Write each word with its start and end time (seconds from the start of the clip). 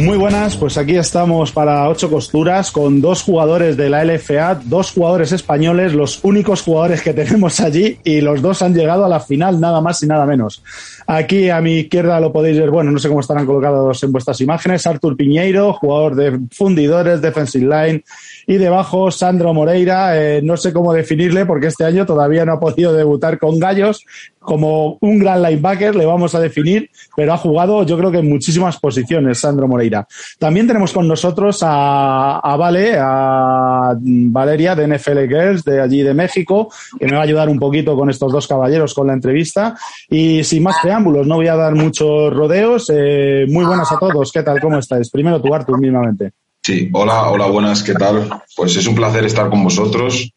Muy 0.00 0.16
buenas, 0.16 0.56
pues 0.56 0.78
aquí 0.78 0.96
estamos 0.96 1.52
para 1.52 1.86
ocho 1.86 2.08
costuras 2.08 2.70
con 2.70 3.02
dos 3.02 3.22
jugadores 3.22 3.76
de 3.76 3.90
la 3.90 4.02
LFA, 4.02 4.54
dos 4.64 4.92
jugadores 4.92 5.30
españoles, 5.32 5.92
los 5.92 6.20
únicos 6.24 6.62
jugadores 6.62 7.02
que 7.02 7.12
tenemos 7.12 7.60
allí 7.60 7.98
y 8.02 8.22
los 8.22 8.40
dos 8.40 8.62
han 8.62 8.72
llegado 8.74 9.04
a 9.04 9.10
la 9.10 9.20
final, 9.20 9.60
nada 9.60 9.82
más 9.82 10.02
y 10.02 10.06
nada 10.06 10.24
menos. 10.24 10.62
Aquí 11.06 11.50
a 11.50 11.60
mi 11.60 11.80
izquierda 11.80 12.18
lo 12.18 12.32
podéis 12.32 12.58
ver, 12.58 12.70
bueno, 12.70 12.90
no 12.90 12.98
sé 12.98 13.08
cómo 13.08 13.20
estarán 13.20 13.44
colocados 13.44 14.02
en 14.02 14.10
vuestras 14.10 14.40
imágenes, 14.40 14.86
Artur 14.86 15.18
Piñeiro, 15.18 15.74
jugador 15.74 16.14
de 16.14 16.40
fundidores, 16.50 17.20
defensive 17.20 17.66
line, 17.66 18.02
y 18.50 18.58
debajo 18.58 19.12
Sandro 19.12 19.54
Moreira, 19.54 20.20
eh, 20.20 20.42
no 20.42 20.56
sé 20.56 20.72
cómo 20.72 20.92
definirle 20.92 21.46
porque 21.46 21.68
este 21.68 21.84
año 21.84 22.04
todavía 22.04 22.44
no 22.44 22.54
ha 22.54 22.58
podido 22.58 22.92
debutar 22.92 23.38
con 23.38 23.60
gallos, 23.60 24.04
como 24.40 24.98
un 25.02 25.20
gran 25.20 25.40
linebacker, 25.40 25.94
le 25.94 26.04
vamos 26.04 26.34
a 26.34 26.40
definir, 26.40 26.90
pero 27.14 27.32
ha 27.32 27.36
jugado 27.36 27.84
yo 27.84 27.96
creo 27.96 28.10
que 28.10 28.18
en 28.18 28.28
muchísimas 28.28 28.76
posiciones, 28.80 29.38
Sandro 29.38 29.68
Moreira. 29.68 30.04
También 30.40 30.66
tenemos 30.66 30.92
con 30.92 31.06
nosotros 31.06 31.60
a, 31.62 32.56
Vale, 32.58 32.96
a 32.98 33.94
Valeria 34.00 34.74
de 34.74 34.88
NFL 34.88 35.28
Girls, 35.28 35.62
de 35.62 35.80
allí 35.80 36.02
de 36.02 36.12
México, 36.12 36.72
que 36.98 37.06
me 37.06 37.12
va 37.12 37.20
a 37.20 37.24
ayudar 37.26 37.48
un 37.48 37.60
poquito 37.60 37.94
con 37.94 38.10
estos 38.10 38.32
dos 38.32 38.48
caballeros 38.48 38.94
con 38.94 39.06
la 39.06 39.12
entrevista. 39.12 39.76
Y 40.08 40.42
sin 40.42 40.64
más 40.64 40.74
preámbulos, 40.82 41.24
no 41.24 41.36
voy 41.36 41.46
a 41.46 41.54
dar 41.54 41.76
muchos 41.76 42.34
rodeos. 42.34 42.90
Eh, 42.92 43.46
muy 43.48 43.64
buenas 43.64 43.92
a 43.92 43.96
todos, 43.96 44.32
¿qué 44.32 44.42
tal? 44.42 44.60
¿Cómo 44.60 44.76
estáis? 44.76 45.08
Primero 45.08 45.40
tu 45.40 45.54
Artur, 45.54 45.80
mismamente. 45.80 46.32
Sí, 46.62 46.90
hola, 46.92 47.30
hola, 47.30 47.46
buenas, 47.46 47.82
¿qué 47.82 47.94
tal? 47.94 48.28
Pues 48.54 48.76
es 48.76 48.86
un 48.86 48.94
placer 48.94 49.24
estar 49.24 49.48
con 49.48 49.64
vosotros. 49.64 50.30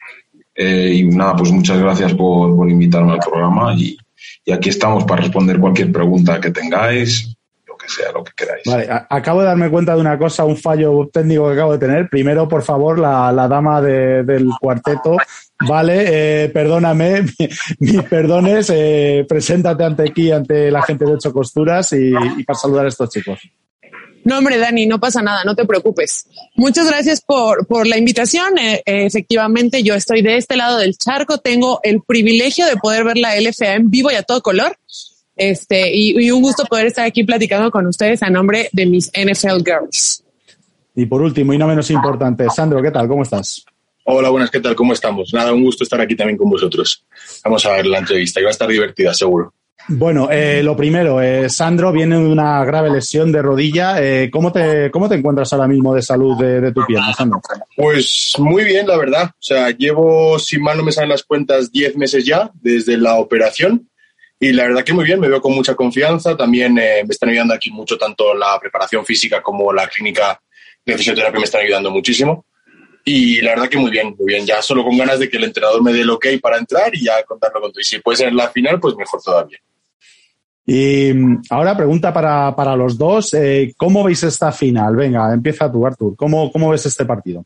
Eh, 0.56 0.94
y 0.96 1.04
nada, 1.06 1.36
pues 1.36 1.52
muchas 1.52 1.80
gracias 1.80 2.14
por, 2.14 2.56
por 2.56 2.70
invitarme 2.70 3.14
al 3.14 3.20
programa 3.20 3.74
y, 3.74 3.98
y, 4.46 4.52
aquí 4.52 4.70
estamos 4.70 5.04
para 5.04 5.22
responder 5.22 5.60
cualquier 5.60 5.92
pregunta 5.92 6.40
que 6.40 6.52
tengáis, 6.52 7.36
lo 7.66 7.76
que 7.76 7.90
sea, 7.90 8.12
lo 8.12 8.24
que 8.24 8.32
queráis. 8.38 8.62
Vale, 8.66 8.88
acabo 9.10 9.42
de 9.42 9.48
darme 9.48 9.70
cuenta 9.70 9.96
de 9.96 10.02
una 10.02 10.18
cosa, 10.18 10.46
un 10.46 10.56
fallo 10.56 11.10
técnico 11.12 11.48
que 11.48 11.54
acabo 11.54 11.74
de 11.74 11.80
tener. 11.80 12.08
Primero, 12.08 12.48
por 12.48 12.62
favor, 12.62 13.00
la, 13.00 13.32
la 13.32 13.48
dama 13.48 13.82
de, 13.82 14.24
del 14.24 14.48
cuarteto. 14.62 15.18
Vale, 15.68 16.44
eh, 16.46 16.50
perdóname, 16.50 17.26
mis 17.80 18.02
perdones, 18.04 18.72
eh, 18.74 19.26
preséntate 19.28 19.84
ante 19.84 20.04
aquí, 20.04 20.32
ante 20.32 20.72
la 20.72 20.84
gente 20.84 21.04
de 21.04 21.14
Ocho 21.14 21.34
Costuras 21.34 21.92
y, 21.94 22.14
y 22.38 22.44
para 22.44 22.60
saludar 22.60 22.86
a 22.86 22.90
estos 22.90 23.10
chicos. 23.10 23.40
No, 24.24 24.38
hombre, 24.38 24.58
Dani, 24.58 24.86
no 24.86 25.00
pasa 25.00 25.22
nada, 25.22 25.44
no 25.44 25.56
te 25.56 25.66
preocupes. 25.66 26.28
Muchas 26.56 26.88
gracias 26.88 27.22
por, 27.22 27.68
por 27.68 27.88
la 27.88 27.98
invitación. 27.98 28.58
Eh, 28.58 28.82
efectivamente, 28.86 29.84
yo 29.84 29.96
estoy 29.96 30.22
de 30.22 30.38
este 30.38 30.56
lado 30.56 30.78
del 30.78 30.98
charco, 30.98 31.40
tengo 31.40 31.80
el 31.84 32.02
privilegio 32.02 32.66
de 32.66 32.78
poder 32.78 33.04
ver 33.04 33.18
la 33.18 33.40
LFA 33.40 33.76
en 33.76 33.90
vivo 33.90 34.12
y 34.12 34.16
a 34.16 34.24
todo 34.24 34.42
color. 34.42 34.78
Este, 35.36 35.94
y, 35.96 36.24
y 36.24 36.32
un 36.32 36.42
gusto 36.42 36.66
poder 36.66 36.88
estar 36.88 37.06
aquí 37.06 37.24
platicando 37.24 37.72
con 37.72 37.88
ustedes 37.88 38.22
a 38.24 38.30
nombre 38.30 38.70
de 38.72 38.86
mis 38.86 39.12
NFL 39.12 39.64
Girls. 39.66 40.24
Y 40.96 41.06
por 41.06 41.22
último, 41.22 41.54
y 41.54 41.58
no 41.58 41.68
menos 41.68 41.90
importante, 41.90 42.46
Sandro, 42.50 42.82
¿qué 42.82 42.92
tal? 42.92 43.08
¿Cómo 43.08 43.24
estás? 43.24 43.66
Hola, 44.06 44.30
buenas, 44.30 44.52
¿qué 44.52 44.60
tal? 44.60 44.76
¿Cómo 44.76 44.94
estamos? 44.94 45.34
Nada, 45.34 45.54
un 45.54 45.64
gusto 45.64 45.84
estar 45.84 46.00
aquí 46.00 46.16
también 46.16 46.38
con 46.38 46.50
vosotros. 46.50 47.06
Vamos 47.44 47.66
a 47.66 47.72
ver 47.72 47.86
la 47.86 48.00
entrevista 48.00 48.40
y 48.40 48.44
va 48.44 48.50
a 48.50 48.52
estar 48.52 48.68
divertida, 48.68 49.14
seguro. 49.14 49.54
Bueno, 49.88 50.30
eh, 50.32 50.64
lo 50.64 50.78
primero, 50.78 51.22
eh, 51.22 51.50
Sandro 51.50 51.92
viene 51.92 52.18
de 52.18 52.26
una 52.26 52.64
grave 52.64 52.90
lesión 52.90 53.32
de 53.32 53.42
rodilla. 53.42 54.02
Eh, 54.02 54.30
¿cómo, 54.32 54.52
te, 54.52 54.90
¿Cómo 54.92 55.10
te 55.10 55.16
encuentras 55.16 55.52
ahora 55.52 55.68
mismo 55.68 55.94
de 55.94 56.02
salud 56.02 56.38
de, 56.38 56.72
tu 56.72 56.86
pierna, 56.86 57.14
Sandro? 57.14 57.42
Pues 57.76 58.34
muy 58.38 58.64
bien, 58.64 58.88
la 58.88 58.98
verdad. 58.98 59.32
O 59.32 59.42
sea, 59.42 59.72
llevo, 59.72 60.40
si 60.40 60.58
mal 60.58 60.78
no 60.78 60.84
me 60.84 60.92
salen 60.94 61.10
las 61.10 61.24
cuentas, 61.24 61.72
10 61.72 61.98
meses 61.98 62.26
ya 62.26 62.50
desde 62.62 62.98
la 62.98 63.16
operación. 63.16 63.90
Y 64.40 64.54
la 64.54 64.64
verdad 64.64 64.84
que 64.84 64.94
muy 64.94 65.06
bien, 65.06 65.20
me 65.20 65.28
veo 65.28 65.42
con 65.42 65.54
mucha 65.54 65.76
confianza. 65.76 66.38
También 66.38 66.74
me 66.74 67.02
están 67.02 67.30
ayudando 67.30 67.54
aquí 67.54 67.70
mucho 67.70 67.98
tanto 67.98 68.34
la 68.34 68.58
preparación 68.60 69.06
física 69.06 69.42
como 69.42 69.74
la 69.74 69.88
clínica 69.88 70.40
de 70.86 70.98
fisioterapia 70.98 71.40
me 71.40 71.46
están 71.46 71.62
ayudando 71.62 71.92
muchísimo. 71.92 72.46
Y 73.06 73.42
la 73.42 73.52
verdad 73.52 73.70
que 73.70 73.78
muy 73.78 73.92
bien, 73.92 74.16
muy 74.18 74.28
bien. 74.28 74.46
Ya 74.46 74.62
solo 74.62 74.84
con 74.84 74.98
ganas 74.98 75.20
de 75.20 75.30
que 75.30 75.38
el 75.38 75.44
entrenador 75.44 75.84
me 75.84 75.92
dé 75.92 76.02
el 76.02 76.10
ok 76.10 76.26
para 76.42 76.58
entrar 76.58 76.96
y 76.96 77.04
ya 77.04 77.24
contarlo 77.24 77.60
con 77.62 77.72
todo. 77.72 77.82
Y 77.82 77.84
si 77.84 78.00
puede 78.00 78.18
ser 78.18 78.34
la 78.34 78.50
final, 78.50 78.80
pues 78.80 78.96
mejor 78.96 79.22
todavía. 79.22 79.58
Y 80.66 81.12
ahora 81.50 81.76
pregunta 81.76 82.14
para, 82.14 82.56
para 82.56 82.76
los 82.76 82.98
dos, 82.98 83.34
eh, 83.34 83.74
¿cómo 83.76 84.04
veis 84.04 84.24
esta 84.24 84.52
final? 84.52 84.96
Venga, 84.96 85.34
empieza 85.34 85.70
tú, 85.70 85.86
Artur. 85.86 86.16
¿Cómo, 86.16 86.52
¿Cómo 86.52 86.70
ves 86.70 86.86
este 86.86 87.04
partido? 87.04 87.46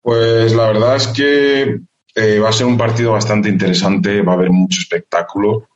Pues 0.00 0.54
la 0.54 0.68
verdad 0.68 0.96
es 0.96 1.08
que 1.08 1.80
eh, 2.14 2.38
va 2.38 2.48
a 2.48 2.52
ser 2.52 2.66
un 2.66 2.78
partido 2.78 3.12
bastante 3.12 3.50
interesante, 3.50 4.22
va 4.22 4.32
a 4.32 4.36
haber 4.36 4.50
mucho 4.50 4.80
espectáculo. 4.80 5.50
O 5.50 5.66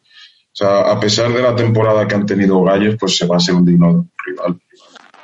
sea, 0.52 0.90
a 0.90 0.98
pesar 0.98 1.32
de 1.32 1.42
la 1.42 1.54
temporada 1.54 2.08
que 2.08 2.14
han 2.14 2.26
tenido 2.26 2.62
Gallos, 2.62 2.96
pues 2.98 3.16
se 3.16 3.26
va 3.26 3.36
a 3.36 3.40
ser 3.40 3.54
un 3.54 3.64
digno 3.64 4.08
rival, 4.24 4.58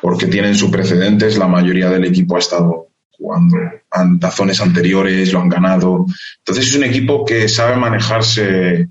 porque 0.01 0.27
tienen 0.27 0.55
sus 0.55 0.71
precedentes, 0.71 1.39
la 1.39 1.49
mayoría 1.49 1.89
del 1.89 2.05
equipo 2.05 2.37
ha 2.37 2.41
estado 2.41 2.84
jugando 3.25 3.57
en 3.93 4.21
tazones 4.21 4.61
anteriores, 4.61 5.33
lo 5.33 5.41
han 5.41 5.49
ganado. 5.49 6.07
Entonces 6.39 6.69
es 6.69 6.77
un 6.77 6.85
equipo 6.85 7.25
que 7.25 7.49
sabe 7.49 7.77
manejarse 7.77 8.89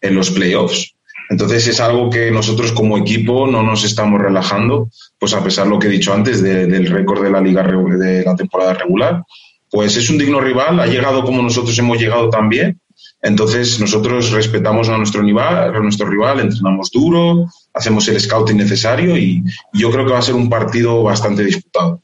en 0.00 0.14
los 0.14 0.30
playoffs 0.30 0.96
entonces 1.28 1.66
es 1.66 1.80
algo 1.80 2.08
que 2.10 2.30
nosotros 2.30 2.72
como 2.72 2.98
equipo 2.98 3.46
no 3.46 3.62
nos 3.62 3.84
estamos 3.84 4.20
relajando, 4.20 4.88
pues 5.18 5.34
a 5.34 5.42
pesar 5.42 5.64
de 5.64 5.70
lo 5.70 5.78
que 5.78 5.88
he 5.88 5.90
dicho 5.90 6.12
antes 6.12 6.42
de, 6.42 6.66
del 6.66 6.86
récord 6.86 7.22
de 7.22 7.30
la 7.30 7.40
liga 7.40 7.62
de 7.62 8.24
la 8.24 8.36
temporada 8.36 8.74
regular, 8.74 9.22
pues 9.70 9.96
es 9.96 10.08
un 10.08 10.18
digno 10.18 10.40
rival, 10.40 10.78
ha 10.78 10.86
llegado 10.86 11.24
como 11.24 11.42
nosotros 11.42 11.76
hemos 11.78 11.98
llegado 11.98 12.30
también. 12.30 12.80
Entonces 13.22 13.80
nosotros 13.80 14.30
respetamos 14.30 14.88
a 14.88 14.96
nuestro 14.96 15.22
rival, 15.22 15.74
a 15.74 15.80
nuestro 15.80 16.08
rival, 16.08 16.40
entrenamos 16.40 16.90
duro, 16.92 17.46
hacemos 17.74 18.06
el 18.08 18.20
scouting 18.20 18.56
necesario 18.56 19.16
y 19.16 19.42
yo 19.72 19.90
creo 19.90 20.06
que 20.06 20.12
va 20.12 20.18
a 20.18 20.22
ser 20.22 20.34
un 20.34 20.48
partido 20.48 21.02
bastante 21.02 21.44
disputado. 21.44 22.00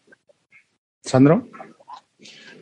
Sandro. 1.04 1.48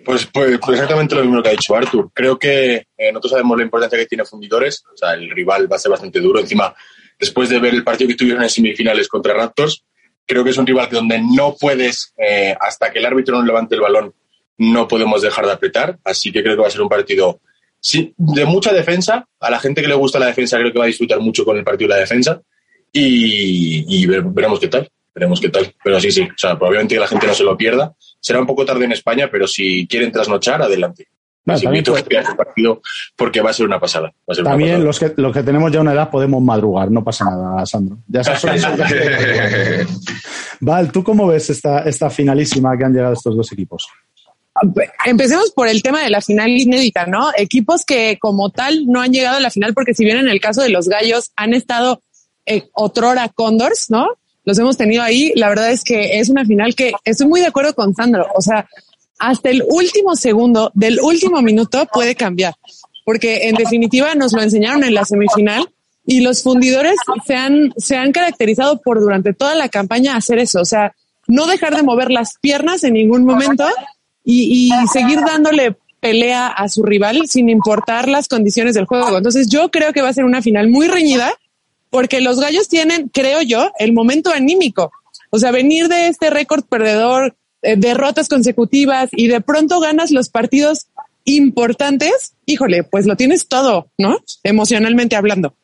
Pues, 0.04 0.26
pues, 0.26 0.58
pues, 0.58 0.74
exactamente 0.74 1.14
lo 1.14 1.24
mismo 1.24 1.42
que 1.42 1.48
ha 1.50 1.52
dicho 1.52 1.74
Artur. 1.74 2.10
Creo 2.12 2.38
que 2.38 2.86
eh, 2.96 3.12
nosotros 3.12 3.32
sabemos 3.32 3.56
la 3.58 3.64
importancia 3.64 3.98
que 3.98 4.06
tiene 4.06 4.24
Fundidores. 4.24 4.84
O 4.92 4.96
sea, 4.96 5.14
el 5.14 5.30
rival 5.30 5.70
va 5.70 5.76
a 5.76 5.78
ser 5.78 5.90
bastante 5.90 6.20
duro. 6.20 6.40
Encima, 6.40 6.74
después 7.18 7.48
de 7.48 7.58
ver 7.58 7.74
el 7.74 7.84
partido 7.84 8.08
que 8.08 8.16
tuvieron 8.16 8.42
en 8.42 8.50
semifinales 8.50 9.08
contra 9.08 9.34
Raptors, 9.34 9.84
creo 10.26 10.44
que 10.44 10.50
es 10.50 10.58
un 10.58 10.66
rival 10.66 10.88
donde 10.90 11.20
no 11.20 11.56
puedes, 11.58 12.14
eh, 12.16 12.54
hasta 12.58 12.90
que 12.90 12.98
el 12.98 13.06
árbitro 13.06 13.36
no 13.36 13.44
levante 13.44 13.74
el 13.74 13.80
balón, 13.80 14.14
no 14.58 14.88
podemos 14.88 15.22
dejar 15.22 15.46
de 15.46 15.52
apretar. 15.52 15.98
Así 16.04 16.32
que 16.32 16.42
creo 16.42 16.56
que 16.56 16.62
va 16.62 16.68
a 16.68 16.72
ser 16.72 16.82
un 16.82 16.88
partido 16.88 17.40
de 18.16 18.44
mucha 18.44 18.72
defensa. 18.72 19.26
A 19.38 19.50
la 19.50 19.58
gente 19.58 19.82
que 19.82 19.88
le 19.88 19.94
gusta 19.94 20.18
la 20.18 20.26
defensa 20.26 20.58
creo 20.58 20.72
que 20.72 20.78
va 20.78 20.84
a 20.84 20.88
disfrutar 20.88 21.20
mucho 21.20 21.44
con 21.44 21.56
el 21.56 21.64
partido 21.64 21.88
de 21.88 21.94
la 21.94 22.00
defensa. 22.00 22.40
Y, 22.92 23.84
y 23.88 24.06
veremos 24.06 24.58
qué 24.58 24.68
tal. 24.68 24.90
Veremos 25.14 25.40
qué 25.40 25.48
tal. 25.48 25.74
Pero 25.82 26.00
sí, 26.00 26.10
sí. 26.10 26.22
O 26.22 26.38
sea, 26.38 26.56
probablemente 26.56 26.94
que 26.94 27.00
la 27.00 27.06
gente 27.06 27.26
no 27.26 27.34
se 27.34 27.44
lo 27.44 27.56
pierda 27.56 27.94
será 28.20 28.40
un 28.40 28.46
poco 28.46 28.64
tarde 28.64 28.84
en 28.84 28.92
España, 28.92 29.28
pero 29.30 29.48
si 29.48 29.86
quieren 29.86 30.12
trasnochar, 30.12 30.62
adelante. 30.62 31.08
No, 31.42 31.54
Les 31.54 31.62
invito 31.62 31.94
a 31.94 31.98
el 31.98 32.36
partido 32.36 32.82
porque 33.16 33.40
va 33.40 33.48
a 33.48 33.52
ser 33.54 33.64
una 33.64 33.80
pasada. 33.80 34.12
Ser 34.28 34.44
también 34.44 34.82
una 34.82 34.90
pasada. 34.90 35.08
los 35.08 35.14
que 35.16 35.22
los 35.22 35.32
que 35.32 35.42
tenemos 35.42 35.72
ya 35.72 35.80
una 35.80 35.94
edad 35.94 36.10
podemos 36.10 36.42
madrugar, 36.42 36.90
no 36.90 37.02
pasa 37.02 37.24
nada, 37.24 37.64
Sandro. 37.64 37.96
Ya 38.06 38.22
sabes. 38.22 38.62
Val, 40.60 40.92
¿tú 40.92 41.02
cómo 41.02 41.26
ves 41.26 41.48
esta, 41.48 41.80
esta 41.84 42.10
finalísima 42.10 42.76
que 42.76 42.84
han 42.84 42.92
llegado 42.92 43.14
estos 43.14 43.34
dos 43.34 43.50
equipos? 43.52 43.88
Empecemos 45.06 45.50
por 45.52 45.68
el 45.68 45.82
tema 45.82 46.02
de 46.02 46.10
la 46.10 46.20
final 46.20 46.50
inédita, 46.50 47.06
¿no? 47.06 47.30
Equipos 47.34 47.86
que 47.86 48.18
como 48.20 48.50
tal 48.50 48.86
no 48.86 49.00
han 49.00 49.10
llegado 49.10 49.38
a 49.38 49.40
la 49.40 49.50
final 49.50 49.72
porque 49.72 49.94
si 49.94 50.04
bien 50.04 50.18
en 50.18 50.28
el 50.28 50.40
caso 50.40 50.60
de 50.60 50.68
los 50.68 50.88
gallos 50.88 51.32
han 51.36 51.54
estado 51.54 52.02
eh, 52.44 52.68
otrora 52.74 53.30
Condors, 53.30 53.86
¿no? 53.88 54.08
Los 54.44 54.58
hemos 54.58 54.76
tenido 54.76 55.02
ahí. 55.02 55.32
La 55.36 55.48
verdad 55.48 55.70
es 55.70 55.84
que 55.84 56.18
es 56.18 56.28
una 56.28 56.44
final 56.44 56.74
que 56.74 56.92
estoy 57.04 57.26
muy 57.26 57.40
de 57.40 57.46
acuerdo 57.46 57.74
con 57.74 57.94
Sandro. 57.94 58.26
O 58.34 58.40
sea, 58.40 58.68
hasta 59.18 59.50
el 59.50 59.62
último 59.68 60.16
segundo 60.16 60.70
del 60.74 61.00
último 61.00 61.42
minuto 61.42 61.86
puede 61.92 62.14
cambiar, 62.14 62.54
porque 63.04 63.48
en 63.48 63.54
definitiva 63.56 64.14
nos 64.14 64.32
lo 64.32 64.42
enseñaron 64.42 64.82
en 64.84 64.94
la 64.94 65.04
semifinal 65.04 65.68
y 66.06 66.20
los 66.20 66.42
fundidores 66.42 66.96
se 67.26 67.34
han, 67.34 67.72
se 67.76 67.96
han 67.96 68.12
caracterizado 68.12 68.80
por 68.80 69.00
durante 69.00 69.34
toda 69.34 69.54
la 69.54 69.68
campaña 69.68 70.16
hacer 70.16 70.38
eso. 70.38 70.60
O 70.60 70.64
sea, 70.64 70.94
no 71.28 71.46
dejar 71.46 71.76
de 71.76 71.82
mover 71.82 72.10
las 72.10 72.34
piernas 72.40 72.82
en 72.82 72.94
ningún 72.94 73.24
momento 73.24 73.66
y, 74.24 74.72
y 74.72 74.88
seguir 74.88 75.20
dándole 75.20 75.76
pelea 76.00 76.48
a 76.48 76.68
su 76.68 76.82
rival 76.82 77.28
sin 77.28 77.50
importar 77.50 78.08
las 78.08 78.26
condiciones 78.26 78.74
del 78.74 78.86
juego. 78.86 79.16
Entonces 79.16 79.48
yo 79.48 79.70
creo 79.70 79.92
que 79.92 80.02
va 80.02 80.08
a 80.08 80.14
ser 80.14 80.24
una 80.24 80.42
final 80.42 80.68
muy 80.68 80.88
reñida 80.88 81.32
porque 81.90 82.20
los 82.20 82.40
gallos 82.40 82.68
tienen, 82.68 83.08
creo 83.08 83.42
yo, 83.42 83.70
el 83.78 83.92
momento 83.92 84.30
anímico. 84.30 84.92
O 85.30 85.38
sea, 85.38 85.50
venir 85.50 85.88
de 85.88 86.08
este 86.08 86.30
récord 86.30 86.64
perdedor, 86.64 87.36
eh, 87.62 87.76
derrotas 87.76 88.28
consecutivas 88.28 89.10
y 89.12 89.28
de 89.28 89.40
pronto 89.40 89.80
ganas 89.80 90.10
los 90.10 90.28
partidos 90.28 90.88
importantes, 91.24 92.34
híjole, 92.46 92.84
pues 92.84 93.06
lo 93.06 93.16
tienes 93.16 93.46
todo, 93.46 93.90
¿no? 93.98 94.18
Emocionalmente 94.42 95.16
hablando. 95.16 95.54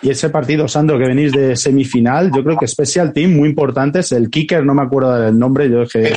Y 0.00 0.10
ese 0.10 0.28
partido, 0.30 0.68
Sandro, 0.68 0.98
que 0.98 1.06
venís 1.06 1.32
de 1.32 1.56
semifinal, 1.56 2.30
yo 2.34 2.44
creo 2.44 2.56
que 2.56 2.68
Special 2.68 3.12
Team 3.12 3.34
muy 3.34 3.48
importante 3.48 4.00
es 4.00 4.12
el 4.12 4.30
kicker, 4.30 4.64
no 4.64 4.74
me 4.74 4.82
acuerdo 4.82 5.18
del 5.18 5.38
nombre, 5.38 5.68
yo 5.68 5.86
que, 5.86 6.14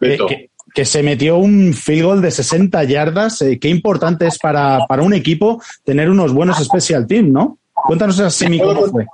eh, 0.00 0.18
que, 0.28 0.50
que 0.76 0.84
se 0.84 1.02
metió 1.02 1.38
un 1.38 1.72
field 1.72 2.04
goal 2.04 2.20
de 2.20 2.30
60 2.30 2.84
yardas. 2.84 3.40
Eh, 3.40 3.58
qué 3.58 3.70
importante 3.70 4.26
es 4.26 4.38
para, 4.38 4.80
para, 4.86 5.02
un 5.02 5.14
equipo 5.14 5.62
tener 5.84 6.10
unos 6.10 6.34
buenos 6.34 6.62
special 6.62 7.06
team, 7.06 7.32
¿no? 7.32 7.58
Cuéntanos 7.72 8.18
esa 8.18 8.28
semi 8.28 8.58
cómo 8.58 8.86
fue. 8.88 9.06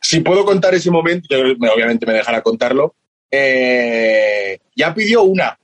si 0.00 0.20
puedo 0.20 0.44
contar 0.44 0.72
ese 0.72 0.92
momento, 0.92 1.34
obviamente 1.34 2.06
me 2.06 2.12
dejará 2.12 2.42
contarlo. 2.42 2.94
Eh, 3.28 4.60
ya 4.76 4.94
pidió 4.94 5.24
una. 5.24 5.58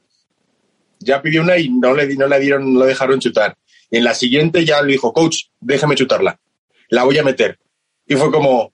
Ya 0.98 1.22
pidió 1.22 1.42
una 1.42 1.56
y 1.56 1.68
no 1.68 1.94
le, 1.94 2.12
no 2.16 2.26
le 2.26 2.40
dieron, 2.40 2.74
no 2.74 2.80
dejaron 2.80 3.20
chutar. 3.20 3.56
Y 3.88 3.98
en 3.98 4.04
la 4.04 4.14
siguiente 4.14 4.64
ya 4.64 4.82
le 4.82 4.90
dijo, 4.90 5.12
coach, 5.12 5.44
déjame 5.60 5.94
chutarla. 5.94 6.40
La 6.88 7.04
voy 7.04 7.16
a 7.18 7.22
meter. 7.22 7.56
Y 8.04 8.16
fue 8.16 8.32
como, 8.32 8.72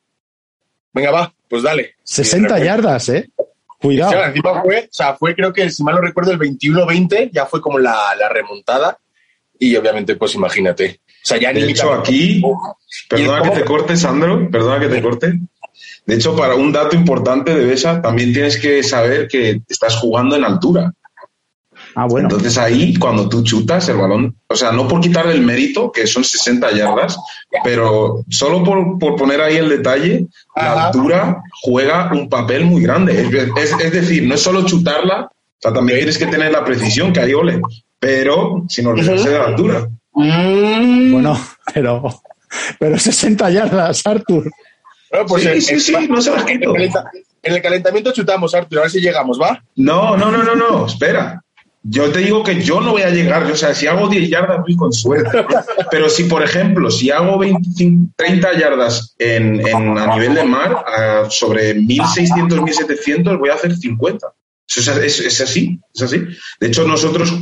venga, 0.95 1.11
va, 1.11 1.35
pues 1.51 1.63
dale. 1.63 1.97
60 2.03 2.65
yardas, 2.65 3.11
¿eh? 3.11 3.29
Cuidado. 3.79 4.33
fue, 4.63 4.79
o 4.79 4.89
sea, 4.91 5.15
fue 5.15 5.35
creo 5.35 5.53
que, 5.53 5.71
si 5.71 5.83
mal 5.83 5.97
no 5.97 6.01
recuerdo, 6.01 6.33
el 6.33 6.39
21-20, 6.39 7.31
ya 7.33 7.47
fue 7.47 7.61
como 7.61 7.79
la, 7.79 8.15
la, 8.19 8.29
remontada. 8.29 8.99
Y 9.59 9.75
obviamente, 9.77 10.17
pues 10.17 10.35
imagínate. 10.35 11.01
O 11.07 11.29
sea, 11.29 11.39
ya 11.39 11.53
de 11.53 11.69
hecho, 11.69 11.93
aquí, 11.93 12.43
perdona 13.09 13.43
que 13.43 13.51
te 13.51 13.65
corte, 13.65 13.97
Sandro, 13.97 14.51
perdona 14.51 14.81
que 14.81 14.89
te 14.89 15.03
corte. 15.03 15.41
De 16.07 16.15
hecho, 16.15 16.37
para 16.37 16.55
un 16.55 16.73
dato 16.73 16.95
importante 16.95 17.55
de 17.55 17.67
Besa, 17.67 18.01
también 18.01 18.33
tienes 18.33 18.59
que 18.59 18.83
saber 18.83 19.29
que 19.29 19.61
estás 19.69 19.97
jugando 19.97 20.37
en 20.37 20.45
altura. 20.45 20.93
Ah, 21.99 22.05
bueno. 22.07 22.29
Entonces 22.29 22.59
ahí, 22.59 22.95
cuando 22.99 23.27
tú 23.27 23.43
chutas 23.43 23.89
el 23.89 23.97
balón, 23.97 24.37
o 24.49 24.55
sea, 24.55 24.71
no 24.71 24.87
por 24.87 25.01
quitarle 25.01 25.33
el 25.33 25.41
mérito, 25.41 25.91
que 25.91 26.07
son 26.07 26.25
60 26.25 26.73
yardas, 26.73 27.19
pero 27.65 28.23
solo 28.29 28.63
por, 28.63 28.99
por 28.99 29.17
poner 29.17 29.41
ahí 29.41 29.57
el 29.57 29.71
detalle, 29.71 30.27
la 30.55 30.89
altura 30.89 31.43
juega 31.63 32.11
un 32.13 32.29
papel 32.29 32.67
muy 32.67 32.83
grande. 32.83 33.23
Es, 33.57 33.73
es, 33.83 33.93
decir, 33.93 34.25
no 34.25 34.35
es 34.35 34.43
solo 34.43 34.67
chutarla, 34.67 35.31
o 35.33 35.59
sea, 35.59 35.73
también 35.73 36.01
tienes 36.01 36.19
que 36.19 36.27
tener 36.27 36.53
la 36.53 36.67
precisión, 36.67 37.15
que 37.15 37.21
hay 37.21 37.33
ole, 37.33 37.63
pero 37.99 38.65
sin 38.69 38.87
olvidarse 38.89 39.31
de 39.31 39.39
la 39.39 39.47
altura. 39.47 39.89
Mm. 40.13 41.13
Bueno, 41.13 41.41
pero, 41.73 42.23
pero 42.79 42.99
60 42.99 43.49
yardas, 43.49 44.07
Artur. 44.07 44.51
pues 45.27 45.45
sí, 45.45 45.61
sí, 45.63 45.81
sí, 45.81 46.09
no 46.11 46.21
se 46.21 46.31
en, 46.31 46.63
en 46.63 47.55
el 47.55 47.63
calentamiento 47.63 48.13
chutamos, 48.13 48.55
Artur, 48.55 48.81
a 48.81 48.83
ver 48.83 48.91
si 48.91 49.01
llegamos, 49.01 49.41
¿va? 49.41 49.65
No, 49.77 50.15
no, 50.15 50.31
no, 50.31 50.43
no, 50.43 50.55
no, 50.55 50.85
espera. 50.85 51.43
Yo 51.89 52.11
te 52.11 52.19
digo 52.21 52.43
que 52.43 52.63
yo 52.63 52.81
no 52.81 52.93
voy 52.93 53.03
a 53.03 53.11
llegar, 53.11 53.45
o 53.45 53.55
sea, 53.55 53.75
si 53.75 53.87
hago 53.87 54.09
10 54.09 54.29
yardas 54.29 54.61
voy 54.61 54.75
con 54.75 54.93
suerte. 54.93 55.45
Pero 55.91 56.09
si, 56.09 56.25
por 56.25 56.43
ejemplo, 56.43 56.91
si 56.91 57.11
hago 57.11 57.39
25, 57.39 58.13
30 58.17 58.59
yardas 58.59 59.15
en, 59.19 59.67
en, 59.67 59.97
a 59.97 60.15
nivel 60.15 60.35
de 60.35 60.45
mar, 60.45 60.85
sobre 61.31 61.75
1600, 61.75 62.61
1700, 62.61 63.39
voy 63.39 63.51
a 63.51 63.55
hacer 63.55 63.77
50. 63.77 64.27
Eso 64.69 65.01
es, 65.01 65.21
es, 65.21 65.41
así, 65.41 65.79
es 65.95 66.03
así. 66.03 66.25
De 66.59 66.67
hecho, 66.67 66.87
nosotros, 66.89 67.33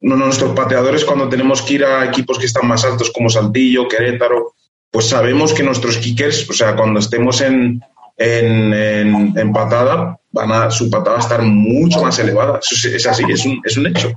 nuestros 0.00 0.54
pateadores, 0.54 1.04
cuando 1.04 1.28
tenemos 1.28 1.62
que 1.62 1.74
ir 1.74 1.84
a 1.84 2.04
equipos 2.04 2.38
que 2.38 2.46
están 2.46 2.68
más 2.68 2.84
altos 2.84 3.10
como 3.10 3.30
Saltillo, 3.30 3.88
Querétaro, 3.88 4.54
pues 4.90 5.06
sabemos 5.06 5.54
que 5.54 5.62
nuestros 5.62 5.96
kickers, 5.96 6.48
o 6.50 6.52
sea, 6.52 6.76
cuando 6.76 7.00
estemos 7.00 7.40
en, 7.40 7.80
en, 8.18 8.74
en, 8.74 9.38
en 9.38 9.52
patada, 9.54 10.18
van 10.36 10.52
a, 10.52 10.70
su 10.70 10.90
patada 10.90 11.16
va 11.16 11.16
a 11.16 11.22
estar 11.22 11.42
mucho 11.42 12.02
más 12.02 12.18
elevada. 12.18 12.60
Eso 12.60 12.88
es, 12.88 13.06
así, 13.06 13.24
es 13.28 13.44
un, 13.44 13.60
es 13.64 13.76
un 13.76 13.86
hecho. 13.86 14.12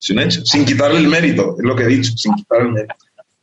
Es 0.00 0.10
un 0.10 0.18
hecho. 0.20 0.44
Sin 0.44 0.64
quitarle 0.64 0.98
el 0.98 1.08
mérito, 1.08 1.56
es 1.58 1.64
lo 1.64 1.74
que 1.74 1.84
he 1.84 1.88
dicho, 1.88 2.12
sin 2.16 2.34
quitarle 2.34 2.68
el 2.68 2.72
mérito. 2.74 2.94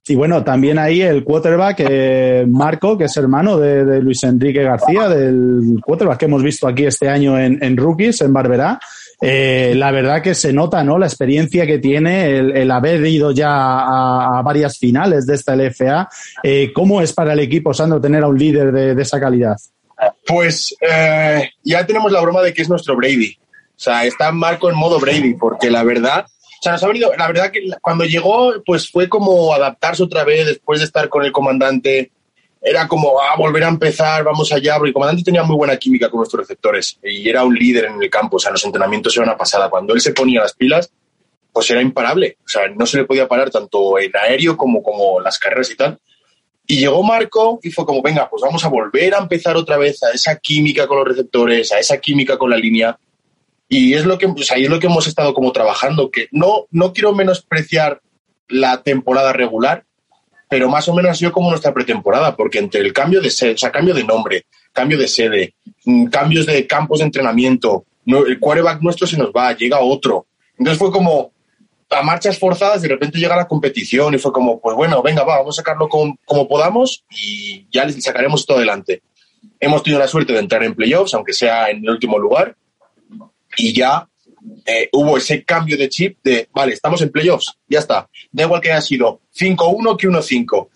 Y 0.07 0.15
bueno, 0.15 0.44
también 0.44 0.79
ahí 0.79 1.01
el 1.01 1.23
quarterback 1.23 1.85
eh, 1.88 2.45
Marco, 2.47 2.97
que 2.97 3.06
es 3.06 3.18
hermano 3.18 3.57
de, 3.57 4.01
Luis 4.01 4.23
Enrique 4.23 4.63
García, 4.63 5.07
del 5.07 5.79
quarterback 5.83 6.18
que 6.18 6.25
hemos 6.25 6.41
visto 6.41 6.68
aquí 6.68 6.85
este 6.85 7.07
año 7.07 7.39
en, 7.39 7.77
Rookies, 7.77 8.21
en 8.21 8.33
Barberá. 8.33 8.79
Eh, 9.21 9.73
la 9.75 9.91
verdad 9.91 10.21
que 10.23 10.33
se 10.33 10.51
nota, 10.51 10.83
¿no? 10.83 10.97
La 10.97 11.06
experiencia 11.06 11.68
que 11.68 11.77
tiene, 11.77 12.35
el, 12.35 12.57
el 12.57 12.71
haber 12.71 13.06
ido 13.06 13.31
ya 13.31 13.51
a, 13.51 14.41
varias 14.41 14.79
finales 14.79 15.27
de 15.27 15.35
esta 15.35 15.56
LFA. 15.56 16.09
Eh, 16.41 16.71
¿Cómo 16.73 17.01
es 17.01 17.13
para 17.13 17.33
el 17.33 17.39
equipo, 17.39 17.71
Sandro, 17.71 18.01
tener 18.01 18.23
a 18.23 18.27
un 18.27 18.39
líder 18.39 18.71
de, 18.71 18.95
de 18.95 19.01
esa 19.03 19.19
calidad? 19.19 19.56
Pues 20.25 20.75
eh, 20.81 21.51
ya 21.63 21.86
tenemos 21.86 22.12
la 22.12 22.21
broma 22.21 22.42
de 22.42 22.53
que 22.53 22.62
es 22.62 22.69
nuestro 22.69 22.95
Brady. 22.95 23.38
O 23.42 23.83
sea, 23.83 24.06
está 24.06 24.31
Marco 24.31 24.69
en 24.69 24.75
modo 24.75 25.00
Brady, 25.00 25.36
porque 25.36 25.69
la 25.69 25.83
verdad, 25.83 26.25
o 26.25 26.63
sea, 26.63 26.74
nos 26.74 26.83
ha 26.83 26.88
venido, 26.88 27.12
la 27.18 27.27
verdad 27.27 27.51
que 27.51 27.68
cuando 27.81 28.06
llegó, 28.06 28.53
pues 28.65 28.89
fue 28.89 29.09
como 29.09 29.53
adaptarse 29.53 30.03
otra 30.03 30.24
vez 30.24 30.45
después 30.45 30.80
de 30.80 30.86
estar 30.86 31.09
con 31.09 31.25
el 31.25 31.31
comandante. 31.31 32.12
Era 32.63 32.88
como, 32.88 33.19
ah, 33.19 33.36
volver 33.36 33.63
a 33.63 33.69
empezar, 33.69 34.24
vamos 34.24 34.51
allá, 34.51 34.75
porque 34.75 34.89
el 34.89 34.94
comandante 34.94 35.24
tenía 35.24 35.42
muy 35.42 35.56
buena 35.56 35.77
química 35.77 36.12
con 36.12 36.19
nuestros 36.19 36.42
receptores 36.42 37.00
y 37.04 37.27
era 37.27 37.44
un 37.44 37.56
líder 37.56 37.86
en 37.86 38.04
el 38.04 38.09
campo. 38.12 38.36
O 38.36 38.39
sea, 38.39 38.51
los 38.51 38.63
entrenamientos 38.63 39.18
eran 39.18 39.30
una 39.30 39.38
pasada. 39.38 39.71
Cuando 39.71 39.95
él 39.95 40.01
se 40.01 40.13
ponía 40.13 40.42
las 40.42 40.54
pilas, 40.54 40.92
pues 41.51 41.71
era 41.71 41.81
imparable. 41.81 42.38
O 42.45 42.47
sea, 42.47 42.68
no 42.68 42.86
se 42.86 42.97
le 42.97 43.06
podía 43.06 43.27
parar 43.27 43.50
tanto 43.50 43.97
en 43.97 44.12
aéreo 44.15 44.56
como, 44.56 44.83
como 44.83 45.19
las 45.19 45.39
carreras 45.39 45.71
y 45.71 45.75
tal. 45.75 46.00
Y 46.71 46.77
llegó 46.79 47.03
Marco 47.03 47.59
y 47.62 47.69
fue 47.69 47.85
como, 47.85 48.01
venga, 48.01 48.29
pues 48.29 48.41
vamos 48.41 48.63
a 48.63 48.69
volver 48.69 49.13
a 49.13 49.18
empezar 49.18 49.57
otra 49.57 49.75
vez 49.75 50.01
a 50.03 50.12
esa 50.12 50.38
química 50.38 50.88
con 50.88 51.00
los 51.00 51.07
receptores, 51.09 51.69
a 51.73 51.79
esa 51.79 51.97
química 51.97 52.38
con 52.38 52.50
la 52.50 52.56
línea. 52.56 52.97
Y 53.68 53.94
es 53.94 54.06
lo 54.06 54.18
que, 54.18 54.29
pues 54.29 54.50
ahí 54.53 54.63
es 54.63 54.69
lo 54.69 54.79
que 54.79 54.88
hemos 54.88 55.06
estado 55.06 55.33
como 55.33 55.51
trabajando, 55.51 56.09
que 56.09 56.29
no, 56.31 56.68
no 56.71 56.94
quiero 56.94 57.13
menospreciar 57.13 58.00
la 58.47 58.83
temporada 58.83 59.33
regular, 59.33 59.83
pero 60.50 60.69
más 60.69 60.88
o 60.88 60.94
menos 60.94 61.12
ha 61.12 61.15
sido 61.15 61.33
como 61.33 61.50
nuestra 61.50 61.73
pretemporada, 61.73 62.38
porque 62.38 62.59
entre 62.59 62.79
el 62.79 62.94
cambio 62.94 63.19
de 63.19 63.31
sede, 63.31 63.56
o 63.56 63.57
sea, 63.57 63.69
cambio 63.69 63.94
de 63.94 64.06
nombre, 64.06 64.45
cambio 64.71 64.97
de 64.97 65.09
sede, 65.09 65.56
mm, 65.83 66.06
cambios 66.06 66.45
de 66.45 66.65
campos 66.68 67.00
de 67.00 67.06
entrenamiento, 67.06 67.83
el 68.06 68.39
quarterback 68.39 68.81
nuestro 68.81 69.06
se 69.07 69.18
nos 69.18 69.31
va, 69.31 69.53
llega 69.57 69.81
otro. 69.81 70.25
Entonces 70.57 70.79
fue 70.79 70.89
como, 70.89 71.33
a 71.91 72.01
marchas 72.01 72.39
forzadas, 72.39 72.81
de 72.81 72.88
repente 72.88 73.19
llega 73.19 73.35
la 73.35 73.47
competición 73.47 74.13
y 74.13 74.17
fue 74.17 74.31
como, 74.31 74.59
pues 74.59 74.75
bueno, 74.75 75.01
venga, 75.01 75.23
va, 75.23 75.39
vamos 75.39 75.57
a 75.57 75.61
sacarlo 75.61 75.89
como, 75.89 76.17
como 76.25 76.47
podamos 76.47 77.03
y 77.09 77.67
ya 77.71 77.85
les 77.85 78.01
sacaremos 78.01 78.45
todo 78.45 78.57
adelante. 78.57 79.03
Hemos 79.59 79.83
tenido 79.83 79.99
la 79.99 80.07
suerte 80.07 80.33
de 80.33 80.39
entrar 80.39 80.63
en 80.63 80.73
playoffs, 80.73 81.13
aunque 81.13 81.33
sea 81.33 81.69
en 81.69 81.83
el 81.83 81.89
último 81.89 82.17
lugar, 82.17 82.55
y 83.57 83.73
ya 83.73 84.07
eh, 84.65 84.89
hubo 84.93 85.17
ese 85.17 85.43
cambio 85.43 85.77
de 85.77 85.89
chip 85.89 86.17
de, 86.23 86.47
vale, 86.53 86.73
estamos 86.73 87.01
en 87.01 87.11
playoffs, 87.11 87.53
ya 87.67 87.79
está. 87.79 88.09
Da 88.31 88.44
igual 88.44 88.61
que 88.61 88.71
haya 88.71 88.81
sido 88.81 89.21
5-1 89.37 89.97
que 89.97 90.07
1-5. 90.07 90.67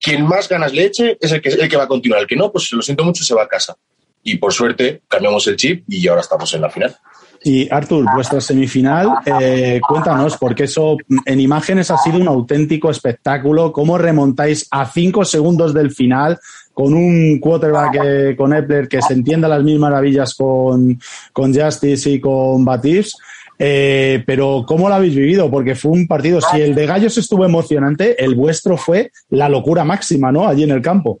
Quien 0.00 0.26
más 0.26 0.48
ganas 0.48 0.72
le 0.72 0.86
eche 0.86 1.18
es 1.20 1.32
el 1.32 1.42
que, 1.42 1.50
el 1.50 1.68
que 1.68 1.76
va 1.76 1.84
a 1.84 1.88
continuar. 1.88 2.22
El 2.22 2.26
que 2.26 2.36
no, 2.36 2.50
pues 2.50 2.72
lo 2.72 2.80
siento 2.80 3.04
mucho, 3.04 3.22
se 3.22 3.34
va 3.34 3.42
a 3.42 3.48
casa. 3.48 3.76
Y 4.22 4.38
por 4.38 4.52
suerte 4.52 5.02
cambiamos 5.08 5.46
el 5.46 5.56
chip 5.56 5.84
y 5.88 6.06
ahora 6.08 6.22
estamos 6.22 6.52
en 6.54 6.62
la 6.62 6.70
final. 6.70 6.96
Y 7.42 7.72
Artur, 7.72 8.04
vuestra 8.14 8.40
semifinal, 8.40 9.08
eh, 9.24 9.80
cuéntanos, 9.88 10.36
porque 10.36 10.64
eso 10.64 10.96
en 11.24 11.40
imágenes 11.40 11.90
ha 11.90 11.96
sido 11.96 12.18
un 12.18 12.28
auténtico 12.28 12.90
espectáculo. 12.90 13.72
¿Cómo 13.72 13.96
remontáis 13.96 14.66
a 14.70 14.84
cinco 14.84 15.24
segundos 15.24 15.72
del 15.72 15.90
final 15.90 16.38
con 16.74 16.92
un 16.92 17.38
quarterback, 17.40 18.00
eh, 18.04 18.34
con 18.36 18.52
Epler, 18.52 18.88
que 18.88 19.00
se 19.00 19.14
entienda 19.14 19.48
las 19.48 19.62
mil 19.62 19.78
maravillas 19.78 20.34
con, 20.34 21.00
con 21.32 21.54
Justice 21.54 22.10
y 22.10 22.20
con 22.20 22.62
Batis? 22.62 23.16
Eh, 23.58 24.22
pero 24.26 24.64
¿cómo 24.66 24.88
lo 24.88 24.94
habéis 24.94 25.14
vivido? 25.14 25.50
Porque 25.50 25.74
fue 25.74 25.92
un 25.92 26.06
partido, 26.06 26.40
si 26.40 26.60
el 26.60 26.74
de 26.74 26.86
Gallos 26.86 27.16
estuvo 27.18 27.44
emocionante, 27.44 28.22
el 28.22 28.34
vuestro 28.34 28.76
fue 28.78 29.12
la 29.30 29.48
locura 29.48 29.84
máxima, 29.84 30.32
¿no? 30.32 30.46
Allí 30.46 30.62
en 30.62 30.70
el 30.70 30.80
campo. 30.80 31.20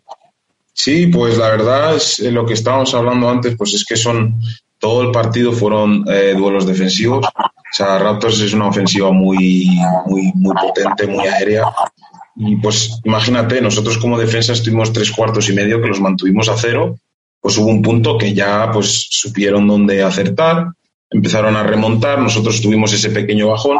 Sí, 0.82 1.08
pues 1.08 1.36
la 1.36 1.50
verdad 1.50 1.94
es 1.94 2.20
lo 2.20 2.46
que 2.46 2.54
estábamos 2.54 2.94
hablando 2.94 3.28
antes, 3.28 3.54
pues 3.54 3.74
es 3.74 3.84
que 3.84 3.96
son 3.96 4.40
todo 4.78 5.02
el 5.02 5.10
partido 5.10 5.52
fueron 5.52 6.06
eh, 6.08 6.32
duelos 6.34 6.66
defensivos. 6.66 7.26
O 7.26 7.72
sea, 7.74 7.98
Raptors 7.98 8.40
es 8.40 8.54
una 8.54 8.68
ofensiva 8.68 9.12
muy, 9.12 9.78
muy, 10.06 10.32
muy 10.34 10.54
potente, 10.54 11.06
muy 11.06 11.26
aérea. 11.26 11.66
Y 12.34 12.56
pues 12.56 12.98
imagínate, 13.04 13.60
nosotros 13.60 13.98
como 13.98 14.18
defensa 14.18 14.54
estuvimos 14.54 14.90
tres 14.90 15.10
cuartos 15.10 15.50
y 15.50 15.52
medio 15.52 15.82
que 15.82 15.88
los 15.88 16.00
mantuvimos 16.00 16.48
a 16.48 16.56
cero. 16.56 16.96
Pues 17.42 17.58
hubo 17.58 17.68
un 17.68 17.82
punto 17.82 18.16
que 18.16 18.32
ya 18.32 18.70
pues 18.72 19.06
supieron 19.10 19.68
dónde 19.68 20.02
acertar, 20.02 20.68
empezaron 21.10 21.56
a 21.56 21.62
remontar, 21.62 22.20
nosotros 22.20 22.62
tuvimos 22.62 22.90
ese 22.94 23.10
pequeño 23.10 23.48
bajón 23.48 23.76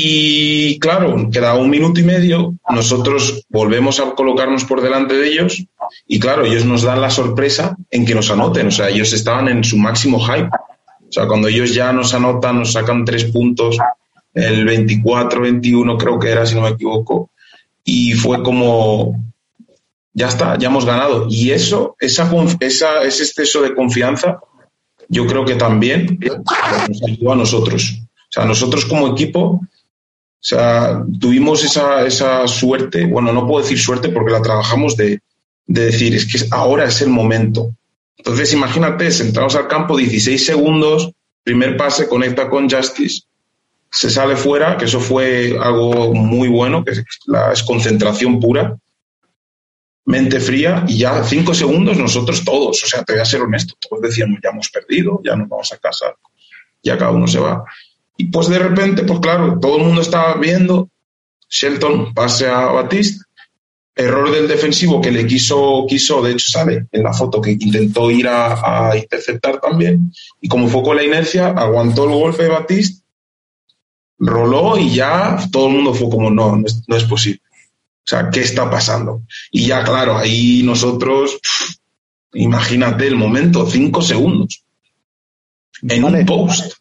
y 0.00 0.78
claro, 0.78 1.28
queda 1.32 1.56
un 1.56 1.70
minuto 1.70 1.98
y 1.98 2.04
medio, 2.04 2.54
nosotros 2.70 3.44
volvemos 3.48 3.98
a 3.98 4.12
colocarnos 4.12 4.62
por 4.62 4.80
delante 4.80 5.14
de 5.14 5.26
ellos 5.26 5.64
y 6.06 6.20
claro, 6.20 6.44
ellos 6.44 6.64
nos 6.64 6.82
dan 6.82 7.00
la 7.00 7.10
sorpresa 7.10 7.76
en 7.90 8.06
que 8.06 8.14
nos 8.14 8.30
anoten, 8.30 8.68
o 8.68 8.70
sea, 8.70 8.90
ellos 8.90 9.12
estaban 9.12 9.48
en 9.48 9.64
su 9.64 9.76
máximo 9.76 10.20
hype. 10.20 10.50
O 10.50 11.10
sea, 11.10 11.26
cuando 11.26 11.48
ellos 11.48 11.74
ya 11.74 11.92
nos 11.92 12.14
anotan, 12.14 12.60
nos 12.60 12.74
sacan 12.74 13.04
tres 13.04 13.24
puntos, 13.24 13.76
el 14.34 14.68
24-21 14.68 15.98
creo 15.98 16.18
que 16.20 16.30
era, 16.30 16.46
si 16.46 16.54
no 16.54 16.60
me 16.60 16.68
equivoco, 16.68 17.30
y 17.82 18.12
fue 18.12 18.40
como, 18.44 19.20
ya 20.12 20.28
está, 20.28 20.56
ya 20.58 20.68
hemos 20.68 20.84
ganado. 20.84 21.26
Y 21.28 21.50
eso, 21.50 21.96
esa, 21.98 22.30
esa, 22.60 23.02
ese 23.02 23.24
exceso 23.24 23.62
de 23.62 23.74
confianza, 23.74 24.38
yo 25.08 25.26
creo 25.26 25.44
que 25.44 25.56
también 25.56 26.20
nos 26.88 27.02
ayudó 27.02 27.32
a 27.32 27.36
nosotros. 27.36 28.00
O 28.04 28.30
sea, 28.30 28.44
nosotros 28.44 28.84
como 28.84 29.08
equipo 29.08 29.60
o 30.40 30.44
sea, 30.48 31.02
tuvimos 31.20 31.64
esa, 31.64 32.06
esa 32.06 32.46
suerte, 32.46 33.06
bueno, 33.06 33.32
no 33.32 33.46
puedo 33.46 33.62
decir 33.62 33.78
suerte 33.78 34.08
porque 34.08 34.30
la 34.30 34.40
trabajamos 34.40 34.96
de, 34.96 35.20
de 35.66 35.84
decir, 35.86 36.14
es 36.14 36.26
que 36.26 36.46
ahora 36.52 36.84
es 36.84 37.02
el 37.02 37.08
momento. 37.08 37.74
Entonces, 38.16 38.52
imagínate, 38.52 39.08
entramos 39.08 39.56
al 39.56 39.66
campo 39.66 39.96
16 39.96 40.44
segundos, 40.44 41.10
primer 41.42 41.76
pase, 41.76 42.08
conecta 42.08 42.48
con 42.48 42.70
Justice, 42.70 43.22
se 43.90 44.10
sale 44.10 44.36
fuera, 44.36 44.76
que 44.76 44.84
eso 44.84 45.00
fue 45.00 45.56
algo 45.60 46.14
muy 46.14 46.48
bueno, 46.48 46.84
que 46.84 46.92
es, 46.92 47.04
la, 47.26 47.52
es 47.52 47.62
concentración 47.62 48.38
pura. 48.38 48.76
mente 50.04 50.40
fría 50.40 50.84
y 50.86 50.98
ya 50.98 51.22
cinco 51.24 51.52
segundos 51.52 51.98
nosotros 51.98 52.44
todos, 52.44 52.82
o 52.82 52.86
sea, 52.86 53.02
te 53.02 53.14
voy 53.14 53.22
a 53.22 53.26
ser 53.26 53.42
honesto, 53.42 53.74
todos 53.80 54.02
decíamos, 54.02 54.38
ya 54.42 54.50
hemos 54.50 54.70
perdido, 54.70 55.20
ya 55.24 55.36
nos 55.36 55.48
vamos 55.48 55.72
a 55.72 55.78
casa, 55.78 56.14
ya 56.82 56.96
cada 56.96 57.10
uno 57.10 57.26
se 57.26 57.40
va. 57.40 57.64
Y 58.18 58.26
pues 58.26 58.48
de 58.48 58.58
repente, 58.58 59.04
pues 59.04 59.20
claro, 59.20 59.58
todo 59.60 59.78
el 59.78 59.84
mundo 59.84 60.02
estaba 60.02 60.34
viendo, 60.34 60.90
Shelton 61.48 62.12
pase 62.12 62.48
a 62.48 62.66
Batiste, 62.66 63.24
error 63.94 64.30
del 64.30 64.48
defensivo 64.48 65.00
que 65.00 65.10
le 65.10 65.26
quiso, 65.26 65.86
quiso, 65.88 66.20
de 66.20 66.32
hecho 66.32 66.50
sale 66.50 66.86
en 66.92 67.02
la 67.02 67.12
foto 67.12 67.40
que 67.40 67.52
intentó 67.52 68.10
ir 68.10 68.28
a, 68.28 68.92
interceptar 68.96 69.60
también, 69.60 70.12
y 70.40 70.48
como 70.48 70.68
fue 70.68 70.82
con 70.82 70.96
la 70.96 71.04
inercia, 71.04 71.46
aguantó 71.46 72.04
el 72.04 72.10
golpe 72.10 72.42
de 72.42 72.48
Batiste, 72.50 73.02
roló 74.18 74.76
y 74.76 74.94
ya 74.94 75.38
todo 75.52 75.68
el 75.68 75.74
mundo 75.74 75.94
fue 75.94 76.10
como, 76.10 76.28
no, 76.28 76.56
no 76.56 76.96
es 76.96 77.04
posible. 77.04 77.40
O 78.08 78.10
sea, 78.10 78.30
¿qué 78.30 78.40
está 78.40 78.70
pasando? 78.70 79.22
Y 79.52 79.66
ya, 79.66 79.84
claro, 79.84 80.16
ahí 80.16 80.62
nosotros, 80.64 81.38
imagínate 82.32 83.06
el 83.06 83.16
momento, 83.16 83.66
cinco 83.70 84.00
segundos. 84.00 84.64
En 85.82 86.04
un 86.04 86.24
post. 86.24 86.77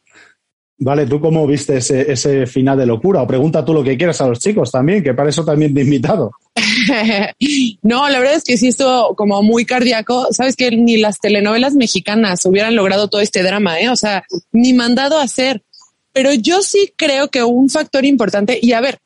Vale, 0.80 1.08
¿tú 1.08 1.20
cómo 1.20 1.48
viste 1.48 1.78
ese, 1.78 2.12
ese, 2.12 2.46
final 2.46 2.78
de 2.78 2.86
locura? 2.86 3.24
O 3.24 3.28
pregunta 3.28 3.66
tú 3.66 3.74
lo 3.74 3.84
que 3.84 3.98
quieras 3.98 4.22
a 4.22 4.28
los 4.28 4.40
chicos 4.40 4.72
también, 4.72 5.04
que 5.04 5.16
para 5.16 5.30
eso 5.30 5.44
también 5.44 5.74
te 5.74 5.82
he 5.82 5.84
invitado. 5.84 6.32
no, 7.82 8.08
la 8.08 8.20
verdad 8.20 8.36
es 8.36 8.44
que 8.44 8.58
sí 8.58 8.68
estuvo 8.68 9.16
como 9.16 9.42
muy 9.42 9.66
cardíaco. 9.66 10.28
Sabes 10.32 10.56
que 10.56 10.70
ni 10.70 10.98
las 10.98 11.20
telenovelas 11.20 11.74
mexicanas 11.74 12.46
hubieran 12.46 12.76
logrado 12.76 13.08
todo 13.08 13.22
este 13.22 13.42
drama, 13.42 13.80
¿eh? 13.80 13.90
O 13.90 13.96
sea, 13.96 14.24
ni 14.52 14.74
mandado 14.74 15.18
a 15.18 15.24
hacer. 15.24 15.64
Pero 16.14 16.34
yo 16.34 16.62
sí 16.62 16.94
creo 16.96 17.30
que 17.30 17.44
un 17.44 17.70
factor 17.70 18.06
importante, 18.06 18.60
y 18.62 18.74
a 18.74 18.82
ver, 18.82 19.00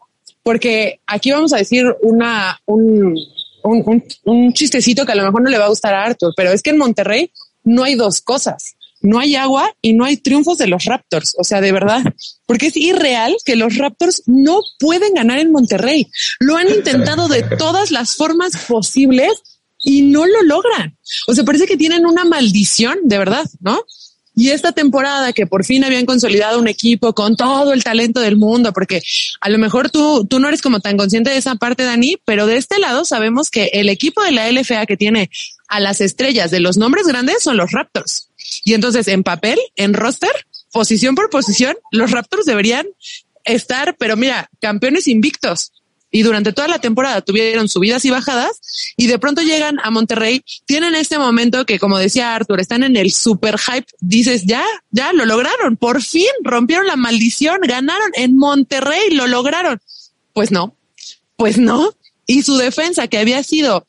porque 0.44 1.00
aquí 1.08 1.32
vamos 1.32 1.54
a 1.54 1.58
decir 1.58 1.86
una, 2.01 2.60
un, 2.66 3.18
un, 3.63 4.04
un, 4.25 4.54
chistecito 4.54 5.06
que 5.06 5.12
a 5.13 5.16
lo 5.16 5.24
mejor 5.24 5.42
no 5.42 5.50
le 5.50 5.58
va 5.58 5.66
a 5.66 5.70
gustar 5.70 5.94
a 5.94 6.04
Arthur, 6.04 6.34
pero 6.36 6.51
es 6.51 6.62
que 6.62 6.72
en 6.72 6.78
Monterrey 6.78 7.32
no 7.63 7.84
hay 7.84 7.96
dos 7.96 8.22
cosas. 8.22 8.75
No 9.01 9.20
hay 9.20 9.36
agua 9.36 9.74
y 9.81 9.93
no 9.93 10.05
hay 10.05 10.17
triunfos 10.17 10.58
de 10.58 10.67
los 10.67 10.86
Raptors. 10.86 11.36
O 11.38 11.43
sea, 11.43 11.62
de 11.62 11.72
verdad, 11.72 12.03
porque 12.46 12.67
es 12.67 12.77
irreal 12.77 13.36
que 13.46 13.55
los 13.55 13.77
Raptors 13.77 14.24
no 14.27 14.62
pueden 14.79 15.13
ganar 15.13 15.39
en 15.39 15.51
Monterrey. 15.51 16.08
Lo 16.39 16.55
han 16.55 16.70
intentado 16.70 17.27
de 17.27 17.43
todas 17.58 17.91
las 17.91 18.15
formas 18.15 18.53
posibles 18.67 19.31
y 19.79 20.03
no 20.03 20.25
lo 20.25 20.43
logran. 20.43 20.98
O 21.27 21.34
sea, 21.34 21.43
parece 21.43 21.65
que 21.65 21.77
tienen 21.77 22.05
una 22.05 22.25
maldición, 22.25 23.00
de 23.03 23.17
verdad, 23.17 23.46
¿no? 23.60 23.84
Y 24.34 24.50
esta 24.51 24.72
temporada 24.72 25.34
que 25.34 25.46
por 25.46 25.65
fin 25.65 25.84
habían 25.84 26.05
consolidado 26.05 26.58
un 26.60 26.67
equipo 26.70 27.13
con 27.13 27.36
todo 27.36 27.74
el 27.74 27.84
talento 27.84 28.22
del 28.22 28.38
mundo, 28.38 28.72
porque 28.72 29.01
a 29.41 29.50
lo 29.50 29.58
mejor 29.58 29.89
tú, 29.89 30.25
tú 30.25 30.39
no 30.39 30.48
eres 30.48 30.62
como 30.62 30.79
tan 30.79 30.96
consciente 30.96 31.31
de 31.31 31.38
esa 31.38 31.55
parte, 31.55 31.84
Dani, 31.84 32.17
pero 32.24 32.48
de 32.48 32.55
este 32.55 32.79
lado 32.79 33.03
sabemos 33.03 33.50
que 33.50 33.72
el 33.74 33.89
equipo 33.89 34.24
de 34.24 34.31
la 34.31 34.50
LFA 34.50 34.86
que 34.86 34.96
tiene 34.96 35.29
a 35.67 35.79
las 35.81 36.00
estrellas 36.00 36.50
de 36.50 36.62
los 36.62 36.77
nombres 36.77 37.08
grandes 37.08 37.43
son 37.43 37.58
los 37.58 37.72
Raptors. 37.72 38.29
Y 38.64 38.74
entonces 38.74 39.08
en 39.08 39.24
papel, 39.24 39.60
en 39.76 39.94
roster, 39.94 40.32
posición 40.72 41.16
por 41.16 41.30
posición, 41.30 41.76
los 41.92 42.12
Raptors 42.12 42.46
deberían 42.46 42.88
estar, 43.44 43.96
pero 43.98 44.16
mira, 44.16 44.50
campeones 44.60 45.08
invictos 45.08 45.74
y 46.12 46.24
durante 46.24 46.52
toda 46.52 46.68
la 46.68 46.80
temporada 46.80 47.22
tuvieron 47.22 47.70
subidas 47.70 48.04
y 48.04 48.10
bajadas 48.10 48.94
y 48.98 49.08
de 49.08 49.18
pronto 49.18 49.42
llegan 49.42 49.80
a 49.82 49.90
Monterrey, 49.90 50.44
tienen 50.66 50.94
este 50.94 51.18
momento 51.18 51.66
que 51.66 51.80
como 51.80 51.98
decía 51.98 52.36
Arthur, 52.36 52.60
están 52.60 52.84
en 52.84 52.98
el 52.98 53.12
super 53.12 53.58
hype, 53.58 53.88
dices, 54.02 54.46
ya, 54.46 54.66
ya 54.92 55.14
lo 55.14 55.26
lograron, 55.26 55.78
por 55.78 56.02
fin 56.02 56.28
rompieron 56.44 56.86
la 56.86 56.98
maldición, 56.98 57.62
ganaron 57.62 58.12
en 58.16 58.36
Monterrey, 58.36 59.12
lo 59.12 59.28
lograron. 59.28 59.80
Pues 60.34 60.52
no, 60.52 60.76
pues 61.38 61.58
no. 61.58 61.94
Y 62.28 62.44
su 62.44 62.58
defensa 62.58 63.08
que 63.08 63.18
había 63.18 63.42
sido 63.44 63.86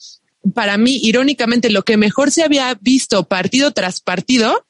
para 0.54 0.76
mí, 0.76 1.00
irónicamente, 1.02 1.70
lo 1.70 1.82
que 1.82 1.96
mejor 1.96 2.30
se 2.30 2.42
había 2.42 2.76
visto 2.80 3.24
partido 3.24 3.72
tras 3.72 4.00
partido, 4.00 4.66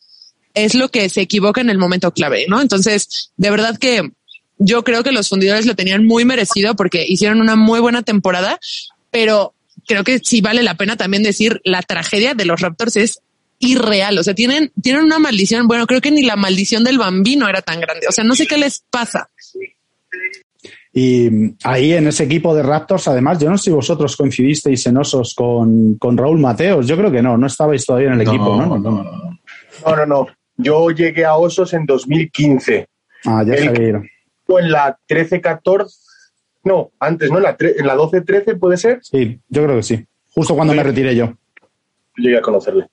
es 0.55 0.75
lo 0.75 0.91
que 0.91 1.09
se 1.09 1.23
equivoca 1.23 1.61
en 1.61 1.71
el 1.71 1.79
momento 1.79 2.13
clave, 2.13 2.47
¿no? 2.49 2.61
Entonces, 2.61 3.33
de 3.37 3.51
verdad 3.51 3.79
que 3.79 4.11
yo 4.59 4.85
creo 4.85 5.03
que 5.03 5.13
los 5.13 5.29
fundidores 5.29 5.67
lo 5.67 5.75
tenían 5.75 6.07
muy 6.07 6.25
merecido 6.25 6.77
porque 6.77 7.05
hicieron 7.07 7.41
una 7.41 7.57
muy 7.57 7.81
buena 7.81 8.03
temporada, 8.03 8.61
pero 9.11 9.55
creo 9.87 10.05
que 10.05 10.21
sí 10.21 10.41
vale 10.41 10.63
la 10.63 10.77
pena 10.77 10.97
también 10.97 11.23
decir 11.23 11.61
la 11.65 11.83
tragedia 11.83 12.35
de 12.35 12.45
los 12.45 12.61
Raptors 12.61 12.97
es 12.97 13.21
irreal. 13.59 14.19
O 14.19 14.23
sea, 14.23 14.35
tienen, 14.35 14.73
tienen 14.81 15.05
una 15.05 15.19
maldición. 15.19 15.67
Bueno, 15.67 15.87
creo 15.87 16.01
que 16.01 16.11
ni 16.11 16.23
la 16.23 16.37
maldición 16.37 16.85
del 16.85 16.99
bambino 16.99 17.49
era 17.49 17.63
tan 17.63 17.81
grande. 17.81 18.07
O 18.09 18.13
sea, 18.13 18.25
no 18.25 18.35
sé 18.35 18.47
qué 18.47 18.59
les 18.59 18.85
pasa. 18.91 19.29
Y 20.95 21.55
ahí 21.65 21.95
en 21.95 22.07
ese 22.09 22.25
equipo 22.25 22.55
de 22.55 22.63
Raptors, 22.63 23.09
además, 23.09 23.39
yo 23.39 23.49
no 23.49 23.57
sé 23.57 23.65
si 23.65 23.71
vosotros 23.71 24.17
coincidisteis 24.17 24.87
en 24.87 24.99
osos 24.99 25.35
con, 25.35 25.99
Raúl 26.01 26.39
Mateos. 26.39 26.87
Yo 26.87 26.97
creo 26.97 27.11
que 27.11 27.23
no, 27.23 27.39
no 27.39 27.47
estabais 27.47 27.87
todavía 27.87 28.09
en 28.09 28.15
el 28.15 28.21
equipo, 28.23 28.57
¿no? 28.57 28.67
No, 28.67 28.79
no, 28.79 29.05
no. 29.97 30.07
no, 30.07 30.27
Yo 30.57 30.91
llegué 30.91 31.25
a 31.25 31.37
osos 31.37 31.73
en 31.73 31.87
2015. 31.87 32.87
Ah, 33.25 33.43
ya 33.47 33.57
sabía 33.57 34.03
en 34.59 34.73
la 34.73 34.99
13-14, 35.09 35.89
no, 36.65 36.93
antes, 37.01 37.31
¿no? 37.31 37.39
En 37.39 37.43
la, 37.43 37.57
en 37.59 37.87
la 37.87 37.97
12-13 37.97 38.59
puede 38.59 38.77
ser. 38.77 39.01
Sí, 39.03 39.41
yo 39.49 39.65
creo 39.65 39.77
que 39.77 39.83
sí. 39.83 40.07
Justo 40.35 40.55
cuando 40.55 40.75
me 40.75 40.83
retiré 40.83 41.15
yo. 41.15 41.35
Llegué 42.17 42.39
a 42.39 42.43
conocerle. 42.43 42.89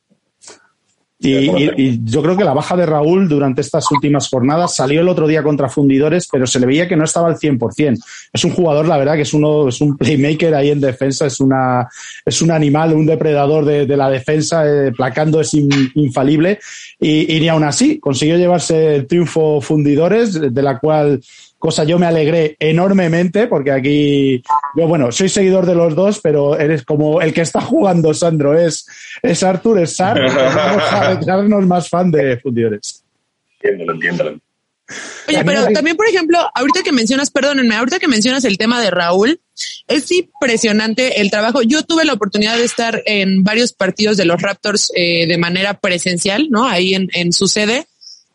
Y, 1.21 1.99
yo 2.05 2.21
creo 2.23 2.37
que 2.37 2.45
la 2.45 2.53
baja 2.53 2.77
de 2.77 2.85
Raúl 2.85 3.27
durante 3.27 3.59
estas 3.59 3.91
últimas 3.91 4.29
jornadas 4.29 4.75
salió 4.75 5.01
el 5.01 5.09
otro 5.09 5.27
día 5.27 5.43
contra 5.43 5.67
Fundidores, 5.67 6.29
pero 6.31 6.47
se 6.47 6.59
le 6.61 6.65
veía 6.65 6.87
que 6.87 6.95
no 6.95 7.03
estaba 7.03 7.27
al 7.27 7.35
100%. 7.35 7.99
Es 8.31 8.45
un 8.45 8.51
jugador, 8.51 8.87
la 8.87 8.97
verdad, 8.97 9.15
que 9.15 9.23
es 9.23 9.33
uno, 9.33 9.67
es 9.67 9.81
un 9.81 9.97
playmaker 9.97 10.55
ahí 10.55 10.71
en 10.71 10.79
defensa, 10.79 11.25
es 11.25 11.41
una, 11.41 11.89
es 12.25 12.41
un 12.41 12.51
animal, 12.51 12.93
un 12.93 13.05
depredador 13.05 13.65
de, 13.65 13.97
la 13.97 14.09
defensa, 14.09 14.63
eh, 14.65 14.93
placando 14.93 15.41
es 15.41 15.53
infalible. 15.53 16.59
Y, 16.99 17.35
y 17.35 17.39
ni 17.41 17.49
aún 17.49 17.65
así 17.65 17.99
consiguió 17.99 18.37
llevarse 18.37 18.95
el 18.95 19.07
triunfo 19.07 19.59
Fundidores, 19.59 20.53
de 20.53 20.61
la 20.61 20.79
cual 20.79 21.19
cosa 21.59 21.83
yo 21.83 21.99
me 21.99 22.07
alegré 22.07 22.55
enormemente 22.57 23.47
porque 23.47 23.71
aquí 23.71 24.41
yo 24.75 24.87
bueno 24.87 25.11
soy 25.11 25.29
seguidor 25.29 25.65
de 25.65 25.75
los 25.75 25.93
dos 25.93 26.19
pero 26.21 26.57
eres 26.57 26.83
como 26.83 27.21
el 27.21 27.33
que 27.33 27.41
está 27.41 27.61
jugando 27.61 28.13
Sandro 28.13 28.57
es 28.57 28.87
es 29.21 29.43
Arthur 29.43 29.79
es 29.79 29.95
Sar 29.95 30.19
vamos 30.55 31.27
a 31.27 31.37
más 31.67 31.89
fan 31.89 32.09
de 32.09 32.37
fundidores 32.37 33.03
entiéndelo 33.61 33.93
entiéndelo 33.93 34.39
Oye, 35.27 35.43
pero 35.45 35.67
también, 35.71 35.95
por 35.95 36.07
ejemplo, 36.07 36.39
ahorita 36.55 36.81
que 36.81 36.91
mencionas, 36.91 37.29
perdónenme, 37.29 37.75
ahorita 37.75 37.99
que 37.99 38.07
mencionas 38.07 38.43
el 38.45 38.57
tema 38.57 38.81
de 38.81 38.89
Raúl, 38.89 39.39
es 39.87 40.11
impresionante 40.11 41.21
el 41.21 41.29
trabajo. 41.29 41.61
Yo 41.61 41.83
tuve 41.83 42.05
la 42.05 42.13
oportunidad 42.13 42.57
de 42.57 42.63
estar 42.63 43.03
en 43.05 43.43
varios 43.43 43.73
partidos 43.73 44.17
de 44.17 44.25
los 44.25 44.41
Raptors 44.41 44.91
eh, 44.95 45.27
de 45.27 45.37
manera 45.37 45.75
presencial, 45.75 46.47
¿no? 46.49 46.67
Ahí 46.67 46.95
en, 46.95 47.09
en 47.13 47.31
su 47.33 47.47
sede. 47.47 47.85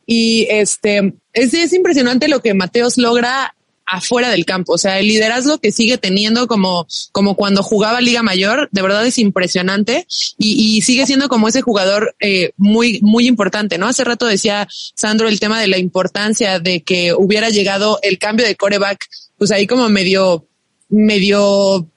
Y 0.06 0.46
este, 0.50 1.14
es, 1.32 1.54
es 1.54 1.72
impresionante 1.72 2.28
lo 2.28 2.40
que 2.40 2.54
Mateos 2.54 2.98
logra 2.98 3.54
afuera 3.86 4.30
del 4.30 4.44
campo. 4.44 4.72
O 4.72 4.78
sea, 4.78 4.98
el 4.98 5.06
liderazgo 5.08 5.58
que 5.58 5.72
sigue 5.72 5.98
teniendo 5.98 6.46
como, 6.46 6.86
como 7.12 7.36
cuando 7.36 7.62
jugaba 7.62 8.00
Liga 8.00 8.22
Mayor, 8.22 8.68
de 8.72 8.82
verdad 8.82 9.06
es 9.06 9.18
impresionante 9.18 10.06
y, 10.38 10.76
y 10.76 10.80
sigue 10.82 11.06
siendo 11.06 11.28
como 11.28 11.48
ese 11.48 11.62
jugador 11.62 12.14
eh, 12.20 12.52
muy, 12.56 13.00
muy 13.02 13.26
importante, 13.26 13.78
¿no? 13.78 13.86
Hace 13.86 14.04
rato 14.04 14.26
decía 14.26 14.68
Sandro 14.70 15.28
el 15.28 15.40
tema 15.40 15.60
de 15.60 15.68
la 15.68 15.78
importancia 15.78 16.58
de 16.60 16.82
que 16.82 17.12
hubiera 17.14 17.50
llegado 17.50 17.98
el 18.02 18.18
cambio 18.18 18.46
de 18.46 18.56
coreback, 18.56 19.06
pues 19.36 19.50
ahí 19.50 19.66
como 19.66 19.88
medio, 19.88 20.46
medio 20.88 21.88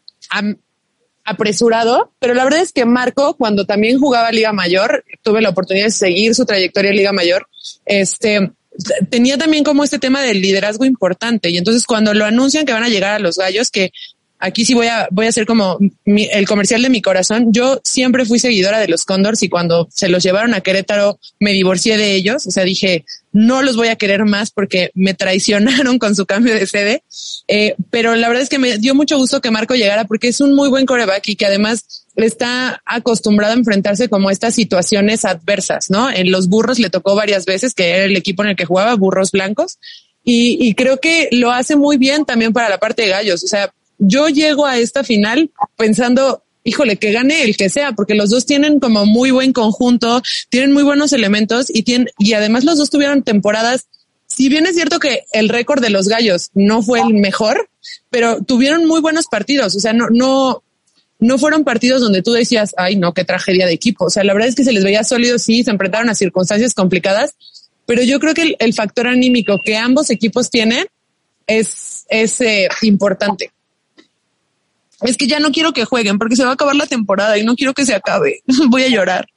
apresurado, 1.27 2.13
pero 2.19 2.33
la 2.33 2.45
verdad 2.45 2.61
es 2.61 2.71
que 2.71 2.85
Marco, 2.85 3.35
cuando 3.35 3.65
también 3.65 3.99
jugaba 3.99 4.31
Liga 4.31 4.53
Mayor, 4.53 5.03
tuve 5.21 5.41
la 5.41 5.49
oportunidad 5.49 5.87
de 5.87 5.91
seguir 5.91 6.33
su 6.33 6.45
trayectoria 6.45 6.91
en 6.91 6.97
Liga 6.97 7.11
Mayor, 7.11 7.47
este, 7.85 8.53
tenía 9.09 9.37
también 9.37 9.65
como 9.65 9.83
este 9.83 9.99
tema 9.99 10.21
del 10.21 10.41
liderazgo 10.41 10.85
importante. 10.85 11.49
Y 11.49 11.57
entonces 11.57 11.83
cuando 11.85 12.13
lo 12.13 12.23
anuncian 12.23 12.65
que 12.65 12.71
van 12.71 12.83
a 12.83 12.89
llegar 12.89 13.11
a 13.11 13.19
los 13.19 13.35
gallos, 13.35 13.69
que 13.71 13.91
aquí 14.39 14.63
sí 14.63 14.73
voy 14.73 14.87
a, 14.87 15.09
voy 15.11 15.25
a 15.25 15.29
hacer 15.29 15.45
como 15.45 15.77
el 16.05 16.47
comercial 16.47 16.81
de 16.81 16.89
mi 16.89 17.01
corazón. 17.01 17.51
Yo 17.51 17.81
siempre 17.83 18.23
fui 18.23 18.39
seguidora 18.39 18.79
de 18.79 18.87
los 18.87 19.03
Condors 19.03 19.43
y 19.43 19.49
cuando 19.49 19.89
se 19.91 20.07
los 20.07 20.23
llevaron 20.23 20.53
a 20.53 20.61
Querétaro 20.61 21.19
me 21.41 21.51
divorcié 21.51 21.97
de 21.97 22.15
ellos. 22.15 22.47
O 22.47 22.51
sea, 22.51 22.63
dije, 22.63 23.03
no 23.37 23.61
los 23.61 23.75
voy 23.75 23.89
a 23.89 23.95
querer 23.95 24.25
más 24.25 24.49
porque 24.49 24.89
me 24.95 25.13
traicionaron 25.13 25.99
con 25.99 26.15
su 26.15 26.25
cambio 26.25 26.55
de 26.55 26.65
sede. 26.65 27.03
Eh, 27.47 27.75
pero 27.91 28.15
la 28.15 28.29
verdad 28.29 28.41
es 28.41 28.49
que 28.49 28.57
me 28.57 28.79
dio 28.79 28.95
mucho 28.95 29.15
gusto 29.19 29.41
que 29.41 29.51
Marco 29.51 29.75
llegara 29.75 30.05
porque 30.05 30.29
es 30.29 30.41
un 30.41 30.55
muy 30.55 30.69
buen 30.69 30.87
coreback 30.87 31.27
y 31.27 31.35
que 31.35 31.45
además 31.45 32.07
está 32.15 32.81
acostumbrado 32.83 33.53
a 33.53 33.57
enfrentarse 33.57 34.09
como 34.09 34.31
estas 34.31 34.55
situaciones 34.55 35.23
adversas, 35.23 35.91
¿no? 35.91 36.09
En 36.09 36.31
los 36.31 36.47
burros 36.47 36.79
le 36.79 36.89
tocó 36.89 37.13
varias 37.13 37.45
veces, 37.45 37.75
que 37.75 37.91
era 37.91 38.05
el 38.05 38.17
equipo 38.17 38.41
en 38.41 38.49
el 38.49 38.55
que 38.55 38.65
jugaba, 38.65 38.95
burros 38.95 39.31
blancos. 39.31 39.77
Y, 40.23 40.57
y 40.59 40.73
creo 40.73 40.99
que 40.99 41.29
lo 41.31 41.51
hace 41.51 41.75
muy 41.75 41.97
bien 41.97 42.25
también 42.25 42.53
para 42.53 42.69
la 42.69 42.79
parte 42.79 43.03
de 43.03 43.09
gallos. 43.09 43.43
O 43.43 43.47
sea, 43.47 43.71
yo 43.99 44.29
llego 44.29 44.65
a 44.65 44.79
esta 44.79 45.03
final 45.03 45.51
pensando, 45.75 46.41
híjole, 46.67 46.97
que 46.97 47.13
gane 47.13 47.43
el 47.43 47.55
que 47.55 47.69
sea, 47.69 47.93
porque 47.93 48.13
los 48.13 48.29
dos 48.29 48.45
tienen 48.45 48.81
como 48.81 49.05
muy 49.05 49.31
buen 49.31 49.53
conjunto, 49.53 50.21
tienen 50.49 50.73
muy 50.73 50.83
buenos 50.83 51.13
elementos 51.13 51.67
y 51.69 51.83
tienen, 51.83 52.09
y 52.19 52.33
además 52.33 52.65
los 52.65 52.77
dos 52.77 52.89
tuvieron 52.89 53.23
temporadas. 53.23 53.87
Si 54.25 54.49
bien 54.49 54.65
es 54.65 54.75
cierto 54.75 54.99
que 54.99 55.23
el 55.31 55.47
récord 55.47 55.81
de 55.81 55.89
los 55.89 56.09
gallos 56.09 56.49
no 56.53 56.83
fue 56.83 56.99
el 56.99 57.13
mejor, 57.13 57.69
pero 58.09 58.43
tuvieron 58.43 58.85
muy 58.85 58.99
buenos 58.99 59.27
partidos. 59.27 59.77
O 59.77 59.79
sea, 59.79 59.93
no, 59.93 60.09
no, 60.09 60.61
no 61.19 61.37
fueron 61.37 61.63
partidos 61.63 62.01
donde 62.01 62.21
tú 62.21 62.33
decías, 62.33 62.75
ay, 62.77 62.97
no, 62.97 63.13
qué 63.13 63.23
tragedia 63.23 63.65
de 63.65 63.71
equipo. 63.71 64.05
O 64.05 64.09
sea, 64.09 64.25
la 64.25 64.33
verdad 64.33 64.49
es 64.49 64.55
que 64.55 64.65
se 64.65 64.73
les 64.73 64.83
veía 64.83 65.05
sólidos, 65.05 65.43
sí, 65.43 65.63
se 65.63 65.71
enfrentaron 65.71 66.09
a 66.09 66.15
circunstancias 66.15 66.73
complicadas, 66.73 67.35
pero 67.85 68.03
yo 68.03 68.19
creo 68.19 68.33
que 68.33 68.57
el, 68.59 68.73
factor 68.73 69.07
anímico 69.07 69.57
que 69.63 69.77
ambos 69.77 70.09
equipos 70.09 70.49
tienen 70.49 70.85
es, 71.47 72.05
es 72.09 72.41
eh, 72.41 72.67
importante. 72.81 73.51
Es 75.01 75.17
que 75.17 75.27
ya 75.27 75.39
no 75.39 75.51
quiero 75.51 75.73
que 75.73 75.85
jueguen 75.85 76.17
porque 76.17 76.35
se 76.35 76.43
va 76.43 76.51
a 76.51 76.53
acabar 76.53 76.75
la 76.75 76.87
temporada 76.87 77.37
y 77.37 77.43
no 77.43 77.55
quiero 77.55 77.73
que 77.73 77.85
se 77.85 77.93
acabe. 77.93 78.41
Voy 78.69 78.83
a 78.83 78.89
llorar. 78.89 79.27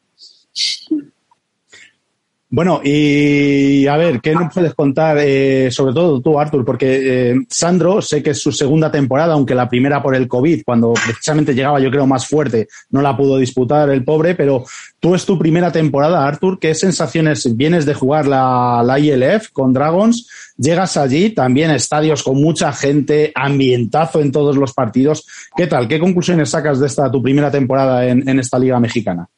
Bueno, 2.52 2.80
y 2.83 3.87
a 3.87 3.97
ver, 3.97 4.21
¿qué 4.21 4.35
nos 4.35 4.52
puedes 4.52 4.75
contar, 4.75 5.19
eh, 5.21 5.71
sobre 5.71 5.95
todo 5.95 6.21
tú, 6.21 6.37
Artur? 6.40 6.64
Porque 6.64 7.30
eh, 7.30 7.35
Sandro, 7.49 8.02
sé 8.02 8.25
que 8.25 8.30
es 8.30 8.42
su 8.42 8.50
segunda 8.50 8.90
temporada, 8.90 9.35
aunque 9.35 9.54
la 9.54 9.69
primera 9.69 10.02
por 10.02 10.16
el 10.16 10.26
COVID, 10.26 10.64
cuando 10.64 10.92
precisamente 10.92 11.54
llegaba, 11.54 11.78
yo 11.78 11.92
creo, 11.92 12.09
más 12.09 12.26
fuerte, 12.26 12.66
no 12.90 13.02
la 13.02 13.16
pudo 13.16 13.38
disputar 13.38 13.88
el 13.90 14.02
pobre, 14.02 14.35
pero 14.35 14.64
tú 14.99 15.14
es 15.14 15.25
tu 15.25 15.38
primera 15.38 15.71
temporada, 15.71 16.26
Artur. 16.26 16.59
¿Qué 16.59 16.75
sensaciones 16.75 17.57
vienes 17.57 17.87
de 17.87 17.95
jugar 17.95 18.26
la, 18.26 18.83
la 18.85 18.99
ILF 18.99 19.50
con 19.52 19.73
Dragons? 19.73 20.28
Llegas 20.57 20.97
allí, 20.97 21.30
también 21.30 21.71
estadios 21.71 22.25
con 22.25 22.42
mucha 22.42 22.73
gente, 22.73 23.30
ambientazo 23.33 24.21
en 24.21 24.33
todos 24.33 24.57
los 24.57 24.73
partidos. 24.73 25.25
¿Qué 25.57 25.69
tal? 25.69 25.87
¿Qué 25.87 26.00
conclusiones 26.00 26.50
sacas 26.50 26.80
de 26.80 26.88
esta 26.88 27.09
tu 27.12 27.23
primera 27.23 27.52
temporada 27.52 28.04
en, 28.09 28.28
en 28.28 28.40
esta 28.40 28.59
liga 28.59 28.80
mexicana? 28.80 29.28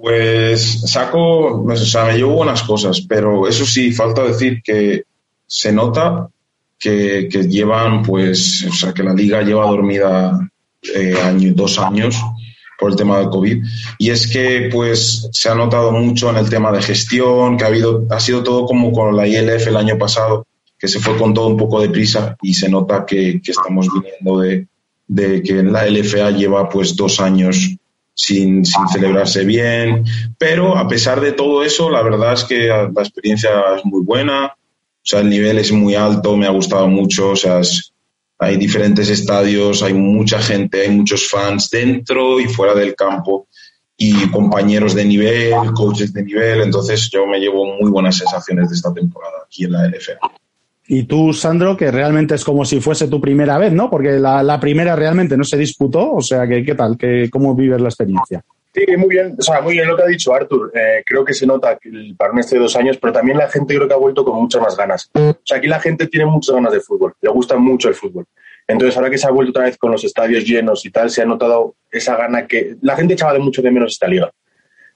Pues 0.00 0.82
saco, 0.86 1.64
pues, 1.64 1.82
o 1.82 1.84
sea, 1.84 2.04
me 2.04 2.16
llevo 2.16 2.34
buenas 2.34 2.62
cosas, 2.62 3.00
pero 3.00 3.48
eso 3.48 3.66
sí, 3.66 3.90
falta 3.90 4.22
decir 4.22 4.62
que 4.62 5.02
se 5.44 5.72
nota 5.72 6.28
que, 6.78 7.28
llevan, 7.48 8.04
pues, 8.04 8.64
o 8.70 8.72
sea, 8.72 8.94
que 8.94 9.02
la 9.02 9.12
liga 9.12 9.42
lleva 9.42 9.66
dormida 9.66 10.38
eh, 10.94 11.52
dos 11.52 11.80
años 11.80 12.16
por 12.78 12.92
el 12.92 12.96
tema 12.96 13.18
del 13.18 13.28
COVID. 13.28 13.64
Y 13.98 14.10
es 14.10 14.28
que, 14.28 14.68
pues, 14.72 15.28
se 15.32 15.48
ha 15.48 15.56
notado 15.56 15.90
mucho 15.90 16.30
en 16.30 16.36
el 16.36 16.48
tema 16.48 16.70
de 16.70 16.80
gestión, 16.80 17.56
que 17.56 17.64
ha 17.64 17.66
habido, 17.66 18.06
ha 18.10 18.20
sido 18.20 18.44
todo 18.44 18.66
como 18.66 18.92
con 18.92 19.16
la 19.16 19.26
ILF 19.26 19.66
el 19.66 19.76
año 19.76 19.98
pasado, 19.98 20.46
que 20.78 20.86
se 20.86 21.00
fue 21.00 21.16
con 21.16 21.34
todo 21.34 21.48
un 21.48 21.56
poco 21.56 21.80
de 21.80 21.90
prisa 21.90 22.36
y 22.40 22.54
se 22.54 22.68
nota 22.68 23.04
que, 23.04 23.40
que 23.42 23.50
estamos 23.50 23.88
viniendo 23.92 24.38
de, 24.38 24.68
de 25.08 25.42
que 25.42 25.60
la 25.64 25.88
LFA 25.88 26.30
lleva, 26.30 26.68
pues, 26.68 26.94
dos 26.94 27.18
años 27.18 27.77
sin, 28.18 28.64
sin, 28.64 28.88
celebrarse 28.88 29.44
bien. 29.44 30.04
Pero 30.36 30.76
a 30.76 30.86
pesar 30.88 31.20
de 31.20 31.32
todo 31.32 31.62
eso, 31.62 31.88
la 31.88 32.02
verdad 32.02 32.34
es 32.34 32.44
que 32.44 32.66
la 32.66 33.02
experiencia 33.02 33.50
es 33.76 33.84
muy 33.84 34.02
buena. 34.02 34.46
O 34.46 35.10
sea, 35.10 35.20
el 35.20 35.30
nivel 35.30 35.58
es 35.58 35.72
muy 35.72 35.94
alto, 35.94 36.36
me 36.36 36.46
ha 36.46 36.50
gustado 36.50 36.88
mucho. 36.88 37.30
O 37.30 37.36
sea, 37.36 37.60
hay 38.38 38.56
diferentes 38.56 39.08
estadios, 39.08 39.82
hay 39.82 39.94
mucha 39.94 40.40
gente, 40.40 40.82
hay 40.82 40.90
muchos 40.90 41.28
fans 41.28 41.70
dentro 41.70 42.40
y 42.40 42.46
fuera 42.46 42.74
del 42.74 42.94
campo 42.94 43.46
y 43.96 44.28
compañeros 44.30 44.94
de 44.94 45.04
nivel, 45.04 45.54
coaches 45.74 46.12
de 46.12 46.24
nivel. 46.24 46.62
Entonces, 46.62 47.08
yo 47.10 47.26
me 47.26 47.38
llevo 47.38 47.64
muy 47.80 47.90
buenas 47.90 48.16
sensaciones 48.16 48.68
de 48.68 48.76
esta 48.76 48.92
temporada 48.92 49.38
aquí 49.46 49.64
en 49.64 49.72
la 49.72 49.86
LFA. 49.88 50.18
Y 50.90 51.02
tú, 51.02 51.34
Sandro, 51.34 51.76
que 51.76 51.90
realmente 51.90 52.34
es 52.34 52.44
como 52.44 52.64
si 52.64 52.80
fuese 52.80 53.08
tu 53.08 53.20
primera 53.20 53.58
vez, 53.58 53.74
¿no? 53.74 53.90
Porque 53.90 54.12
la, 54.18 54.58
primera 54.58 54.96
realmente 54.96 55.36
no 55.36 55.44
se 55.44 55.58
disputó, 55.58 56.14
o 56.14 56.22
sea, 56.22 56.46
que, 56.46 56.64
¿qué 56.64 56.74
tal? 56.74 56.96
¿Qué, 56.96 57.28
¿Cómo 57.30 57.54
vives 57.54 57.78
la 57.78 57.88
experiencia? 57.88 58.42
Sí, 58.72 58.96
muy 58.96 59.08
bien, 59.10 59.36
o 59.38 59.42
sea, 59.42 59.60
muy 59.60 59.74
bien 59.74 59.86
lo 59.86 59.96
que 59.96 60.02
ha 60.04 60.06
dicho 60.06 60.32
Artur. 60.32 60.72
Eh, 60.74 61.02
creo 61.04 61.26
que 61.26 61.34
se 61.34 61.46
nota 61.46 61.76
que 61.76 61.90
el 61.90 62.16
parón 62.16 62.38
este 62.38 62.56
de 62.56 62.62
dos 62.62 62.74
años, 62.74 62.96
pero 62.96 63.12
también 63.12 63.36
la 63.36 63.50
gente 63.50 63.74
creo 63.74 63.86
que 63.86 63.92
ha 63.92 63.98
vuelto 63.98 64.24
con 64.24 64.40
muchas 64.40 64.62
más 64.62 64.78
ganas. 64.78 65.10
O 65.12 65.36
sea, 65.44 65.58
aquí 65.58 65.66
la 65.66 65.78
gente 65.78 66.06
tiene 66.06 66.24
muchas 66.24 66.54
ganas 66.54 66.72
de 66.72 66.80
fútbol, 66.80 67.12
le 67.20 67.30
gusta 67.30 67.58
mucho 67.58 67.88
el 67.88 67.94
fútbol. 67.94 68.24
Entonces, 68.66 68.96
ahora 68.96 69.10
que 69.10 69.18
se 69.18 69.26
ha 69.26 69.30
vuelto 69.30 69.50
otra 69.50 69.64
vez 69.64 69.76
con 69.76 69.92
los 69.92 70.04
estadios 70.04 70.44
llenos 70.44 70.86
y 70.86 70.90
tal, 70.90 71.10
se 71.10 71.20
ha 71.20 71.26
notado 71.26 71.74
esa 71.90 72.16
gana 72.16 72.46
que 72.46 72.76
la 72.80 72.96
gente 72.96 73.12
echaba 73.12 73.34
de 73.34 73.40
mucho 73.40 73.60
de 73.60 73.70
menos 73.70 73.92
esta 73.92 74.08
liga. 74.08 74.30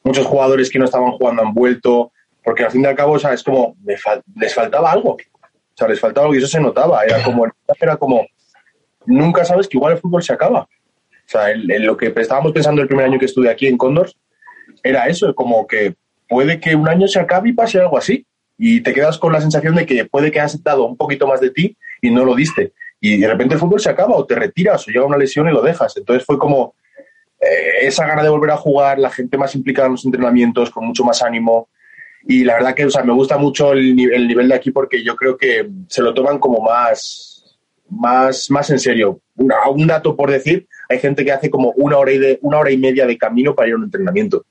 Muchos 0.04 0.26
jugadores 0.26 0.70
que 0.70 0.78
no 0.78 0.86
estaban 0.86 1.12
jugando 1.12 1.42
han 1.42 1.52
vuelto, 1.52 2.12
porque 2.42 2.64
al 2.64 2.70
fin 2.70 2.82
y 2.82 2.86
al 2.86 2.96
cabo, 2.96 3.12
o 3.12 3.18
sea, 3.18 3.34
es 3.34 3.42
como, 3.42 3.76
les 4.36 4.54
faltaba 4.54 4.90
algo. 4.90 5.18
O 5.74 5.76
sea, 5.76 5.88
les 5.88 6.00
faltaba 6.00 6.26
algo 6.26 6.34
y 6.34 6.38
eso 6.38 6.46
se 6.46 6.60
notaba. 6.60 7.04
Era 7.04 7.22
como, 7.22 7.46
era 7.80 7.96
como, 7.96 8.26
nunca 9.06 9.44
sabes 9.44 9.68
que 9.68 9.76
igual 9.76 9.94
el 9.94 9.98
fútbol 9.98 10.22
se 10.22 10.32
acaba. 10.32 10.62
O 10.62 11.28
sea, 11.32 11.54
lo 11.56 11.96
que 11.96 12.12
estábamos 12.16 12.52
pensando 12.52 12.82
el 12.82 12.88
primer 12.88 13.06
año 13.06 13.18
que 13.18 13.26
estuve 13.26 13.50
aquí 13.50 13.66
en 13.66 13.78
Condors, 13.78 14.16
era 14.82 15.06
eso, 15.06 15.34
como 15.34 15.66
que 15.66 15.94
puede 16.28 16.60
que 16.60 16.74
un 16.74 16.88
año 16.88 17.06
se 17.08 17.20
acabe 17.20 17.50
y 17.50 17.52
pase 17.52 17.80
algo 17.80 17.96
así. 17.96 18.26
Y 18.58 18.80
te 18.80 18.92
quedas 18.92 19.18
con 19.18 19.32
la 19.32 19.40
sensación 19.40 19.74
de 19.74 19.86
que 19.86 20.04
puede 20.04 20.30
que 20.30 20.40
has 20.40 20.62
dado 20.62 20.84
un 20.84 20.96
poquito 20.96 21.26
más 21.26 21.40
de 21.40 21.50
ti 21.50 21.76
y 22.00 22.10
no 22.10 22.24
lo 22.24 22.34
diste. 22.34 22.72
Y 23.00 23.16
de 23.18 23.28
repente 23.28 23.54
el 23.54 23.60
fútbol 23.60 23.80
se 23.80 23.90
acaba 23.90 24.14
o 24.14 24.26
te 24.26 24.34
retiras 24.34 24.86
o 24.86 24.90
llega 24.90 25.04
una 25.04 25.16
lesión 25.16 25.48
y 25.48 25.52
lo 25.52 25.62
dejas. 25.62 25.96
Entonces 25.96 26.24
fue 26.24 26.38
como 26.38 26.74
eh, 27.40 27.86
esa 27.86 28.06
gana 28.06 28.22
de 28.22 28.28
volver 28.28 28.50
a 28.50 28.56
jugar, 28.56 28.98
la 28.98 29.10
gente 29.10 29.36
más 29.36 29.54
implicada 29.56 29.86
en 29.86 29.92
los 29.92 30.04
entrenamientos, 30.04 30.70
con 30.70 30.86
mucho 30.86 31.02
más 31.02 31.22
ánimo, 31.22 31.68
y 32.24 32.44
la 32.44 32.54
verdad 32.54 32.74
que 32.74 32.86
o 32.86 32.90
sea, 32.90 33.02
me 33.02 33.12
gusta 33.12 33.36
mucho 33.36 33.72
el, 33.72 33.98
el, 34.12 34.28
nivel 34.28 34.48
de 34.48 34.54
aquí 34.54 34.70
porque 34.70 35.02
yo 35.02 35.16
creo 35.16 35.36
que 35.36 35.68
se 35.88 36.02
lo 36.02 36.14
toman 36.14 36.38
como 36.38 36.60
más, 36.60 37.58
más, 37.88 38.50
más 38.50 38.70
en 38.70 38.78
serio. 38.78 39.20
un 39.36 39.86
dato 39.86 40.16
por 40.16 40.30
decir, 40.30 40.66
hay 40.88 40.98
gente 40.98 41.24
que 41.24 41.32
hace 41.32 41.50
como 41.50 41.72
una 41.76 41.98
hora, 41.98 42.12
y 42.12 42.18
de, 42.18 42.38
una 42.42 42.58
hora 42.58 42.70
y 42.70 42.76
media 42.76 43.06
de 43.06 43.18
camino 43.18 43.54
para 43.54 43.68
ir 43.68 43.74
a 43.74 43.78
un 43.78 43.84
entrenamiento. 43.84 44.44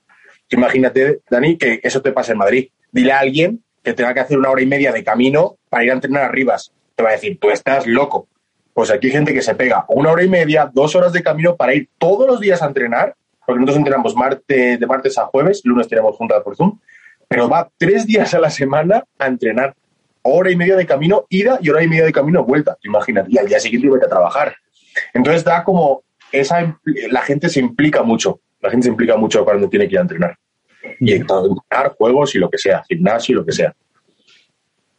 Imagínate, 0.50 1.20
Dani, 1.30 1.56
que 1.56 1.80
eso 1.82 2.02
te 2.02 2.12
pasa 2.12 2.32
en 2.32 2.38
Madrid. 2.38 2.68
Dile 2.90 3.12
a 3.12 3.20
alguien 3.20 3.62
que 3.82 3.94
tenga 3.94 4.12
que 4.12 4.20
hacer 4.20 4.38
una 4.38 4.50
hora 4.50 4.62
y 4.62 4.66
media 4.66 4.92
de 4.92 5.02
camino 5.02 5.56
para 5.68 5.84
ir 5.84 5.90
a 5.90 5.94
entrenar 5.94 6.24
arriba. 6.24 6.56
Te 6.94 7.02
va 7.02 7.10
a 7.10 7.12
decir, 7.12 7.38
tú 7.40 7.50
estás 7.50 7.86
loco. 7.86 8.28
Pues 8.74 8.90
aquí 8.90 9.08
hay 9.08 9.12
gente 9.12 9.34
que 9.34 9.42
se 9.42 9.54
pega 9.54 9.84
una 9.88 10.10
hora 10.10 10.24
y 10.24 10.28
media, 10.28 10.70
dos 10.72 10.94
horas 10.94 11.12
de 11.12 11.22
camino 11.22 11.56
para 11.56 11.74
ir 11.74 11.88
todos 11.98 12.26
los 12.26 12.40
días 12.40 12.62
a 12.62 12.66
entrenar, 12.66 13.14
porque 13.44 13.60
nosotros 13.60 13.78
entrenamos 13.78 14.14
martes, 14.14 14.78
de 14.78 14.86
martes 14.86 15.18
a 15.18 15.26
jueves, 15.26 15.62
lunes 15.64 15.88
tenemos 15.88 16.16
junta 16.16 16.42
por 16.42 16.56
Zoom, 16.56 16.78
pero 17.32 17.48
va 17.48 17.70
tres 17.78 18.06
días 18.06 18.34
a 18.34 18.38
la 18.38 18.50
semana 18.50 19.04
a 19.18 19.26
entrenar. 19.26 19.74
Hora 20.20 20.50
y 20.50 20.56
media 20.56 20.76
de 20.76 20.84
camino 20.84 21.24
ida 21.30 21.58
y 21.62 21.70
hora 21.70 21.82
y 21.82 21.88
media 21.88 22.04
de 22.04 22.12
camino 22.12 22.44
vuelta. 22.44 22.76
Imagínate, 22.84 23.30
y 23.32 23.38
al 23.38 23.48
día 23.48 23.58
siguiente 23.58 23.88
vuelve 23.88 24.04
a 24.04 24.08
trabajar. 24.10 24.54
Entonces 25.14 25.42
da 25.42 25.64
como 25.64 26.04
esa 26.30 26.78
la 26.84 27.22
gente 27.22 27.48
se 27.48 27.58
implica 27.58 28.02
mucho. 28.02 28.40
La 28.60 28.68
gente 28.70 28.84
se 28.84 28.90
implica 28.90 29.16
mucho 29.16 29.46
cuando 29.46 29.66
tiene 29.70 29.88
que 29.88 29.94
ir 29.94 29.98
a 29.98 30.02
entrenar. 30.02 30.38
Y 31.00 31.12
entrenar, 31.12 31.94
juegos 31.96 32.34
y 32.34 32.38
lo 32.38 32.50
que 32.50 32.58
sea, 32.58 32.84
gimnasio 32.86 33.32
y 33.32 33.36
lo 33.36 33.46
que 33.46 33.52
sea. 33.52 33.74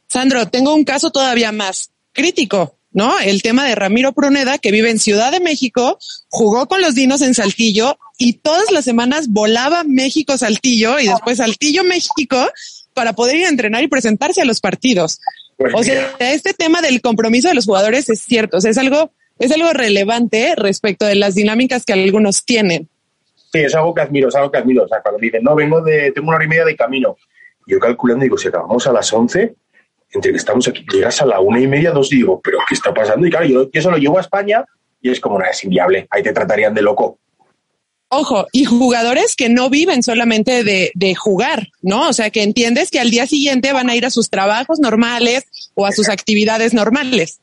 Sandro, 0.08 0.48
tengo 0.48 0.74
un 0.74 0.86
caso 0.86 1.12
todavía 1.12 1.52
más 1.52 1.92
crítico. 2.14 2.80
¿no? 2.94 3.20
El 3.20 3.44
tema 3.44 3.66
de 3.68 3.76
Ramiro 3.76 4.14
Pruneda, 4.14 4.58
que 4.58 4.72
vive 4.72 4.90
en 4.90 5.00
Ciudad 5.00 5.32
de 5.32 5.40
México, 5.40 6.00
jugó 6.30 6.68
con 6.68 6.82
los 6.82 6.96
Dinos 6.96 7.22
en 7.22 7.34
Saltillo 7.36 7.98
y 8.24 8.34
todas 8.34 8.72
las 8.72 8.86
semanas 8.86 9.28
volaba 9.28 9.84
México-Saltillo 9.84 10.98
y 10.98 11.08
después 11.08 11.40
Saltillo-México 11.40 12.38
para 12.94 13.12
poder 13.12 13.36
ir 13.36 13.46
a 13.48 13.50
entrenar 13.50 13.84
y 13.84 13.90
presentarse 13.90 14.42
a 14.42 14.46
los 14.46 14.62
partidos. 14.62 15.20
Pues 15.58 15.74
o 15.76 15.84
sea, 15.84 16.10
este 16.20 16.54
tema 16.54 16.82
del 16.82 17.02
compromiso 17.02 17.50
de 17.50 17.54
los 17.54 17.66
jugadores 17.66 18.10
es 18.10 18.22
cierto, 18.22 18.58
o 18.58 18.62
sea, 18.62 18.72
es 18.72 18.78
algo, 18.78 19.12
es 19.40 19.52
algo 19.52 19.74
relevante 19.74 20.54
respecto 20.56 21.06
de 21.06 21.16
las 21.16 21.36
dinámicas 21.36 21.84
que 21.84 21.92
algunos 21.92 22.46
tienen. 22.46 22.88
Sí, 23.52 23.60
es 23.60 23.76
algo 23.76 23.94
que 23.94 24.02
admiro, 24.02 24.30
es 24.30 24.36
algo 24.36 24.50
que 24.50 24.60
admiro. 24.60 24.86
O 24.86 24.88
sea, 24.88 25.02
cuando 25.02 25.20
dicen, 25.20 25.44
no, 25.44 25.54
vengo 25.54 25.82
de, 25.82 26.14
tengo 26.14 26.30
una 26.30 26.38
hora 26.38 26.46
y 26.46 26.50
media 26.50 26.64
de 26.64 26.78
camino. 26.78 27.18
Yo 27.68 27.78
calculando, 27.78 28.24
digo, 28.24 28.38
si 28.38 28.48
acabamos 28.48 28.88
a 28.88 28.94
las 28.94 29.12
11, 29.12 29.54
entre 30.14 30.32
que 30.32 30.38
estamos 30.38 30.66
aquí, 30.70 30.86
llegas 30.94 31.22
a 31.22 31.26
la 31.26 31.42
una 31.42 31.60
y 31.60 31.68
media, 31.68 31.92
dos, 31.92 32.10
digo, 32.10 32.40
pero 32.42 32.60
¿qué 32.70 32.76
está 32.76 32.94
pasando? 32.94 33.28
Y 33.28 33.30
claro, 33.30 33.46
yo, 33.48 33.70
eso 33.74 33.92
lo 33.92 33.98
llevo 33.98 34.18
a 34.18 34.22
España 34.22 34.64
y 35.02 35.10
es 35.12 35.20
como, 35.20 35.38
no, 35.38 35.44
es 35.44 35.62
inviable, 35.66 36.08
ahí 36.10 36.24
te 36.24 36.32
tratarían 36.32 36.74
de 36.74 36.82
loco. 36.82 37.20
Ojo, 38.16 38.48
y 38.52 38.66
jugadores 38.66 39.36
que 39.36 39.50
no 39.50 39.70
viven 39.70 40.04
solamente 40.04 40.64
de, 40.64 40.92
de, 40.94 41.16
jugar, 41.16 41.70
¿no? 41.82 42.10
O 42.10 42.14
sea, 42.14 42.30
que 42.30 42.44
entiendes 42.44 42.92
que 42.92 43.00
al 43.00 43.10
día 43.10 43.26
siguiente 43.28 43.74
van 43.74 43.90
a 43.90 43.96
ir 43.96 44.06
a 44.06 44.10
sus 44.10 44.30
trabajos 44.30 44.80
normales 44.80 45.46
o 45.74 45.86
a 45.86 45.92
sus 45.92 46.10
actividades 46.10 46.74
normales. 46.74 47.40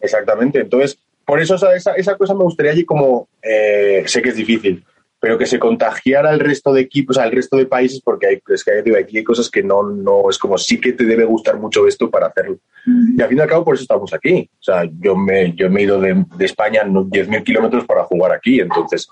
Exactamente. 0.00 0.60
Entonces, 0.60 0.98
por 1.24 1.40
eso 1.40 1.54
esa, 1.72 1.94
esa 1.94 2.16
cosa 2.16 2.34
me 2.34 2.44
gustaría 2.44 2.72
allí 2.72 2.84
como, 2.84 3.28
eh, 3.42 4.02
sé 4.06 4.22
que 4.22 4.30
es 4.30 4.36
difícil, 4.36 4.82
pero 5.20 5.36
que 5.36 5.46
se 5.46 5.58
contagiara 5.58 6.30
al 6.30 6.40
resto 6.40 6.72
de 6.72 6.80
equipos, 6.80 7.18
al 7.18 7.32
resto 7.32 7.56
de 7.56 7.66
países, 7.66 8.00
porque 8.00 8.26
hay, 8.28 8.42
es 8.48 8.64
que 8.64 8.70
aquí 8.98 9.18
hay 9.18 9.24
cosas 9.24 9.50
que 9.50 9.62
no, 9.62 9.82
no, 9.82 10.30
es 10.30 10.38
como 10.38 10.56
sí 10.56 10.80
que 10.80 10.92
te 10.92 11.04
debe 11.04 11.24
gustar 11.24 11.58
mucho 11.58 11.86
esto 11.86 12.10
para 12.10 12.28
hacerlo. 12.28 12.58
Y 12.86 13.20
al 13.20 13.28
fin 13.28 13.38
y 13.38 13.40
al 13.40 13.48
cabo, 13.48 13.64
por 13.64 13.74
eso 13.74 13.82
estamos 13.82 14.12
aquí. 14.14 14.48
O 14.58 14.62
sea, 14.62 14.84
yo 15.00 15.16
me, 15.16 15.52
yo 15.54 15.68
me 15.68 15.80
he 15.80 15.84
ido 15.84 16.00
de, 16.00 16.24
de 16.36 16.44
España 16.44 16.82
10.000 16.84 17.44
kilómetros 17.44 17.84
para 17.84 18.04
jugar 18.04 18.32
aquí, 18.32 18.60
entonces, 18.60 19.08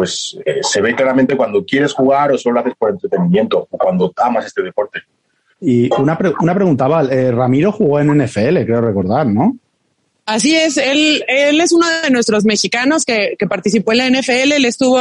pues 0.00 0.34
eh, 0.46 0.60
se 0.62 0.80
ve 0.80 0.94
claramente 0.94 1.36
cuando 1.36 1.62
quieres 1.62 1.92
jugar 1.92 2.32
o 2.32 2.38
solo 2.38 2.54
lo 2.54 2.60
haces 2.60 2.72
por 2.78 2.88
entretenimiento, 2.88 3.68
o 3.70 3.76
cuando 3.76 4.10
amas 4.16 4.46
este 4.46 4.62
deporte. 4.62 5.00
Y 5.60 5.92
una, 5.92 6.18
una 6.40 6.54
pregunta, 6.54 6.88
Val, 6.88 7.12
eh, 7.12 7.30
Ramiro 7.30 7.70
jugó 7.70 8.00
en 8.00 8.16
NFL, 8.16 8.64
creo 8.64 8.80
recordar, 8.80 9.26
¿no? 9.26 9.58
Así 10.24 10.56
es, 10.56 10.78
él, 10.78 11.22
él 11.28 11.60
es 11.60 11.72
uno 11.72 11.84
de 12.02 12.08
nuestros 12.08 12.46
mexicanos 12.46 13.04
que, 13.04 13.36
participó 13.46 13.92
en 13.92 13.98
la 13.98 14.08
NFL. 14.08 14.52
Él 14.52 14.64
estuvo 14.64 14.98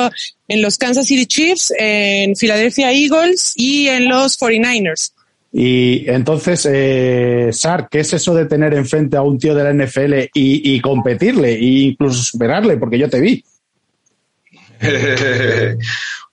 en 0.50 0.62
los 0.62 0.78
Kansas 0.78 1.08
City 1.08 1.26
Chiefs, 1.26 1.74
en 1.80 2.36
Philadelphia 2.36 2.92
Eagles 2.92 3.54
y 3.56 3.88
en 3.88 4.10
los 4.10 4.38
49ers. 4.38 5.14
Y 5.54 6.10
entonces, 6.10 6.68
eh, 6.70 7.52
Sar, 7.54 7.88
¿qué 7.90 8.02
es 8.02 8.12
eso 8.12 8.36
de 8.36 8.48
tener 8.48 8.74
enfrente 8.74 9.16
a 9.16 9.22
un 9.22 9.40
tío 9.40 9.56
de 9.56 9.64
la 9.64 9.74
NFL 9.74 10.30
y, 10.34 10.82
competirle 10.82 11.54
e 11.54 11.64
incluso 11.64 12.22
superarle? 12.22 12.76
Porque 12.76 13.00
yo 13.00 13.10
te 13.10 13.22
vi. 13.22 13.46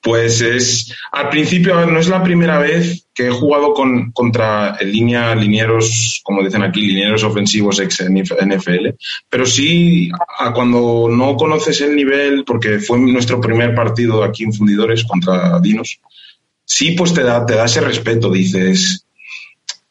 pues 0.01 0.41
es, 0.41 0.95
al 1.11 1.29
principio 1.29 1.85
no 1.85 1.99
es 1.99 2.07
la 2.07 2.23
primera 2.23 2.59
vez 2.59 3.07
que 3.13 3.27
he 3.27 3.31
jugado 3.31 3.73
con, 3.73 4.11
contra 4.11 4.77
línea 4.81 5.35
linieros, 5.35 6.21
como 6.23 6.43
dicen 6.43 6.63
aquí, 6.63 6.81
linieros 6.81 7.23
ofensivos 7.23 7.79
ex 7.79 8.03
NFL, 8.09 8.89
pero 9.29 9.45
sí 9.45 10.11
cuando 10.53 11.07
no 11.09 11.35
conoces 11.35 11.81
el 11.81 11.95
nivel, 11.95 12.43
porque 12.45 12.79
fue 12.79 12.99
nuestro 12.99 13.41
primer 13.41 13.73
partido 13.75 14.23
aquí 14.23 14.43
en 14.43 14.53
Fundidores 14.53 15.03
contra 15.03 15.59
Dinos, 15.59 15.99
sí 16.63 16.91
pues 16.91 17.13
te 17.13 17.23
da, 17.23 17.45
te 17.45 17.55
da 17.55 17.65
ese 17.65 17.81
respeto, 17.81 18.31
dices, 18.31 19.05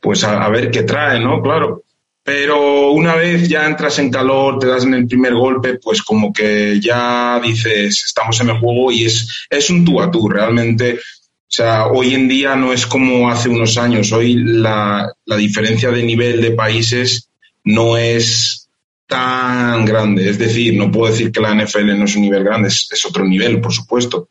pues 0.01 0.23
a 0.25 0.49
ver 0.49 0.71
qué 0.71 0.85
trae, 0.85 1.19
¿no? 1.19 1.43
Claro, 1.43 1.83
pero 2.27 2.91
una 2.91 3.15
vez 3.15 3.49
ya 3.49 3.65
entras 3.67 4.01
en 4.01 4.11
calor, 4.11 4.59
te 4.59 4.67
das 4.67 4.83
en 4.83 4.95
el 4.95 5.07
primer 5.07 5.33
golpe, 5.33 5.79
pues 5.79 6.03
como 6.03 6.33
que 6.33 6.81
ya 6.81 7.39
dices, 7.39 8.03
estamos 8.05 8.41
en 8.41 8.49
el 8.49 8.59
juego 8.59 8.91
y 8.91 9.05
es, 9.05 9.47
es 9.49 9.71
un 9.71 9.85
tú 9.85 10.03
a 10.03 10.11
tú, 10.11 10.29
realmente. 10.29 10.95
O 10.97 11.47
sea, 11.47 11.87
hoy 11.87 12.15
en 12.15 12.27
día 12.27 12.57
no 12.57 12.73
es 12.73 12.85
como 12.85 13.31
hace 13.31 13.49
unos 13.49 13.79
años. 13.79 14.11
Hoy 14.11 14.35
la, 14.35 15.09
la 15.25 15.37
diferencia 15.37 15.93
de 15.93 16.03
nivel 16.03 16.41
de 16.41 16.51
países 16.51 17.31
no 17.63 17.97
es 17.97 18.69
tan 19.07 19.85
grande. 19.85 20.29
Es 20.29 20.37
decir, 20.37 20.77
no 20.77 20.91
puedo 20.91 21.13
decir 21.13 21.31
que 21.31 21.41
la 21.41 21.55
NFL 21.55 21.97
no 21.97 22.07
es 22.07 22.17
un 22.17 22.23
nivel 22.23 22.43
grande, 22.43 22.67
es, 22.67 23.07
otro 23.09 23.25
nivel, 23.25 23.61
por 23.61 23.73
supuesto. 23.73 24.31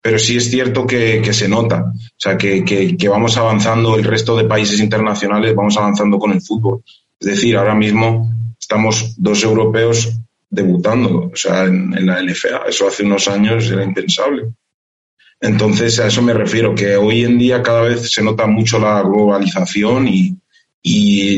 Pero 0.00 0.18
sí 0.18 0.38
es 0.38 0.50
cierto 0.50 0.86
que, 0.86 1.20
que 1.22 1.34
se 1.34 1.46
nota. 1.46 1.92
O 1.92 2.16
sea, 2.16 2.38
que, 2.38 2.64
que 2.64 3.08
vamos 3.10 3.36
avanzando, 3.36 3.96
el 3.96 4.04
resto 4.04 4.34
de 4.34 4.44
países 4.44 4.80
internacionales 4.80 5.54
vamos 5.54 5.76
avanzando 5.76 6.18
con 6.18 6.32
el 6.32 6.40
fútbol. 6.40 6.82
Es 7.24 7.36
decir, 7.36 7.56
ahora 7.56 7.74
mismo 7.74 8.30
estamos 8.60 9.14
dos 9.16 9.42
europeos 9.42 10.12
debutando, 10.50 11.30
o 11.32 11.36
sea, 11.36 11.64
en, 11.64 12.04
la 12.04 12.20
LFA. 12.20 12.64
Eso 12.68 12.86
hace 12.86 13.02
unos 13.02 13.28
años 13.28 13.70
era 13.70 13.82
impensable. 13.82 14.52
Entonces, 15.40 15.98
a 16.00 16.08
eso 16.08 16.20
me 16.20 16.34
refiero, 16.34 16.74
que 16.74 16.96
hoy 16.96 17.24
en 17.24 17.38
día 17.38 17.62
cada 17.62 17.80
vez 17.80 18.12
se 18.12 18.22
nota 18.22 18.46
mucho 18.46 18.78
la 18.78 19.00
globalización 19.00 20.06
y, 20.06 20.36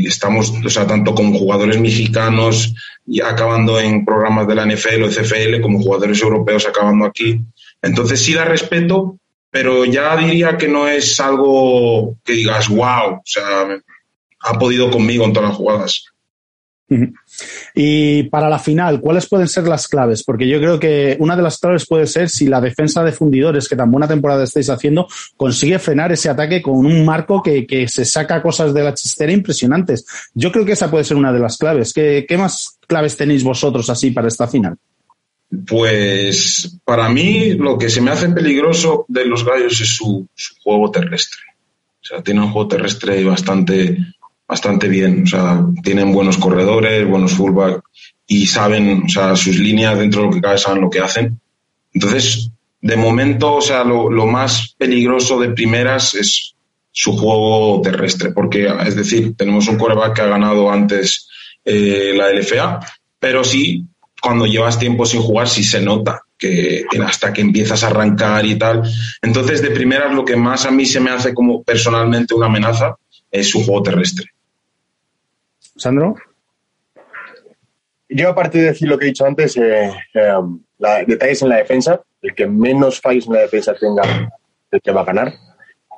estamos, 0.08 0.52
o 0.64 0.68
sea, 0.68 0.88
tanto 0.88 1.14
con 1.14 1.32
jugadores 1.32 1.80
mexicanos 1.80 2.74
acabando 3.24 3.78
en 3.78 4.04
programas 4.04 4.48
de 4.48 4.56
la 4.56 4.66
NFL 4.66 5.04
o 5.04 5.08
CFL, 5.08 5.60
como 5.62 5.80
jugadores 5.80 6.20
europeos 6.20 6.66
acabando 6.66 7.06
aquí. 7.06 7.40
Entonces, 7.80 8.20
sí 8.20 8.34
da 8.34 8.44
respeto, 8.44 9.20
pero 9.52 9.84
ya 9.84 10.16
diría 10.16 10.56
que 10.56 10.66
no 10.66 10.88
es 10.88 11.20
algo 11.20 12.16
que 12.24 12.32
digas, 12.32 12.68
wow, 12.68 13.18
o 13.18 13.22
sea, 13.24 13.68
ha 14.46 14.58
podido 14.58 14.90
conmigo 14.90 15.24
en 15.24 15.32
todas 15.32 15.50
las 15.50 15.58
jugadas. 15.58 16.04
Y 17.74 18.22
para 18.24 18.48
la 18.48 18.60
final, 18.60 19.00
¿cuáles 19.00 19.28
pueden 19.28 19.48
ser 19.48 19.66
las 19.66 19.88
claves? 19.88 20.22
Porque 20.22 20.46
yo 20.46 20.58
creo 20.58 20.78
que 20.78 21.16
una 21.18 21.34
de 21.34 21.42
las 21.42 21.58
claves 21.58 21.84
puede 21.84 22.06
ser 22.06 22.28
si 22.28 22.46
la 22.46 22.60
defensa 22.60 23.02
de 23.02 23.10
fundidores, 23.10 23.68
que 23.68 23.74
tan 23.74 23.90
buena 23.90 24.06
temporada 24.06 24.44
estáis 24.44 24.70
haciendo, 24.70 25.08
consigue 25.36 25.80
frenar 25.80 26.12
ese 26.12 26.30
ataque 26.30 26.62
con 26.62 26.86
un 26.86 27.04
marco 27.04 27.42
que, 27.42 27.66
se 27.88 28.04
saca 28.04 28.40
cosas 28.40 28.72
de 28.72 28.84
la 28.84 28.94
chistera 28.94 29.32
impresionantes. 29.32 30.06
Yo 30.32 30.52
creo 30.52 30.64
que 30.64 30.72
esa 30.72 30.90
puede 30.90 31.04
ser 31.04 31.16
una 31.16 31.32
de 31.32 31.40
las 31.40 31.56
claves. 31.58 31.92
¿Qué, 31.92 32.24
más 32.38 32.78
claves 32.86 33.16
tenéis 33.16 33.42
vosotros 33.42 33.90
así 33.90 34.12
para 34.12 34.28
esta 34.28 34.46
final? 34.46 34.76
Pues 35.66 36.78
para 36.84 37.08
mí 37.08 37.54
lo 37.54 37.78
que 37.78 37.88
se 37.88 38.00
me 38.00 38.12
hace 38.12 38.28
peligroso 38.28 39.06
de 39.08 39.24
los 39.24 39.44
gallos 39.44 39.80
es 39.80 39.88
su, 39.88 40.26
su 40.34 40.54
juego 40.62 40.90
terrestre. 40.90 41.40
O 42.02 42.04
sea, 42.08 42.22
tiene 42.22 42.40
un 42.40 42.52
juego 42.52 42.68
terrestre 42.68 43.24
bastante 43.24 43.98
bastante 44.48 44.88
bien. 44.88 45.24
O 45.24 45.26
sea, 45.26 45.64
tienen 45.82 46.12
buenos 46.12 46.38
corredores, 46.38 47.08
buenos 47.08 47.32
fullback 47.32 47.82
y 48.26 48.46
saben, 48.46 49.04
o 49.06 49.08
sea, 49.08 49.36
sus 49.36 49.58
líneas 49.58 49.98
dentro 49.98 50.22
de 50.22 50.26
lo 50.28 50.32
que 50.34 50.40
cabe 50.40 50.58
saben 50.58 50.80
lo 50.80 50.90
que 50.90 51.00
hacen. 51.00 51.40
Entonces, 51.92 52.50
de 52.80 52.96
momento, 52.96 53.54
o 53.54 53.60
sea, 53.60 53.84
lo, 53.84 54.26
más 54.26 54.74
peligroso 54.76 55.38
de 55.40 55.50
primeras 55.50 56.14
es 56.14 56.54
su 56.90 57.16
juego 57.16 57.80
terrestre, 57.82 58.32
porque, 58.32 58.68
es 58.86 58.96
decir, 58.96 59.34
tenemos 59.36 59.68
un 59.68 59.76
coreback 59.76 60.14
que 60.14 60.22
ha 60.22 60.26
ganado 60.26 60.70
antes 60.70 61.28
eh, 61.64 62.12
la 62.16 62.30
LFA, 62.32 62.80
pero 63.18 63.44
sí, 63.44 63.84
cuando 64.20 64.46
llevas 64.46 64.78
tiempo 64.78 65.06
sin 65.06 65.20
jugar, 65.20 65.48
sí 65.48 65.62
se 65.62 65.80
nota 65.80 66.22
que 66.38 66.84
hasta 67.04 67.32
que 67.32 67.40
empiezas 67.40 67.82
a 67.82 67.88
arrancar 67.88 68.44
y 68.44 68.56
tal. 68.56 68.82
Entonces, 69.22 69.62
de 69.62 69.70
primeras, 69.70 70.14
lo 70.14 70.24
que 70.24 70.36
más 70.36 70.66
a 70.66 70.70
mí 70.70 70.84
se 70.84 71.00
me 71.00 71.10
hace 71.10 71.32
como 71.32 71.62
personalmente 71.62 72.34
una 72.34 72.46
amenaza 72.46 72.96
es 73.30 73.48
su 73.48 73.64
juego 73.64 73.82
terrestre. 73.82 74.35
Sandro. 75.76 76.16
Yo, 78.08 78.28
aparte 78.28 78.58
de 78.58 78.64
decir 78.66 78.88
lo 78.88 78.98
que 78.98 79.06
he 79.06 79.08
dicho 79.08 79.26
antes, 79.26 79.56
eh, 79.56 79.90
eh, 80.14 81.04
detalles 81.06 81.42
en 81.42 81.48
la 81.48 81.56
defensa, 81.56 82.00
el 82.22 82.34
que 82.34 82.46
menos 82.46 83.00
fallos 83.00 83.26
en 83.26 83.34
la 83.34 83.40
defensa 83.40 83.74
tenga, 83.74 84.30
el 84.70 84.80
que 84.80 84.92
va 84.92 85.00
a 85.00 85.06
ganar. 85.06 85.32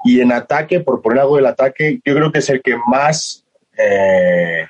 Y 0.05 0.21
en 0.21 0.33
ataque, 0.33 0.81
por 0.81 1.03
poner 1.03 1.21
algo 1.21 1.37
del 1.37 1.47
ataque, 1.47 2.01
yo 2.05 2.15
creo 2.15 2.33
que 2.33 2.39
es 2.39 2.49
el 2.49 2.63
que 2.63 2.77
más, 2.87 3.45
eh, 3.77 4.67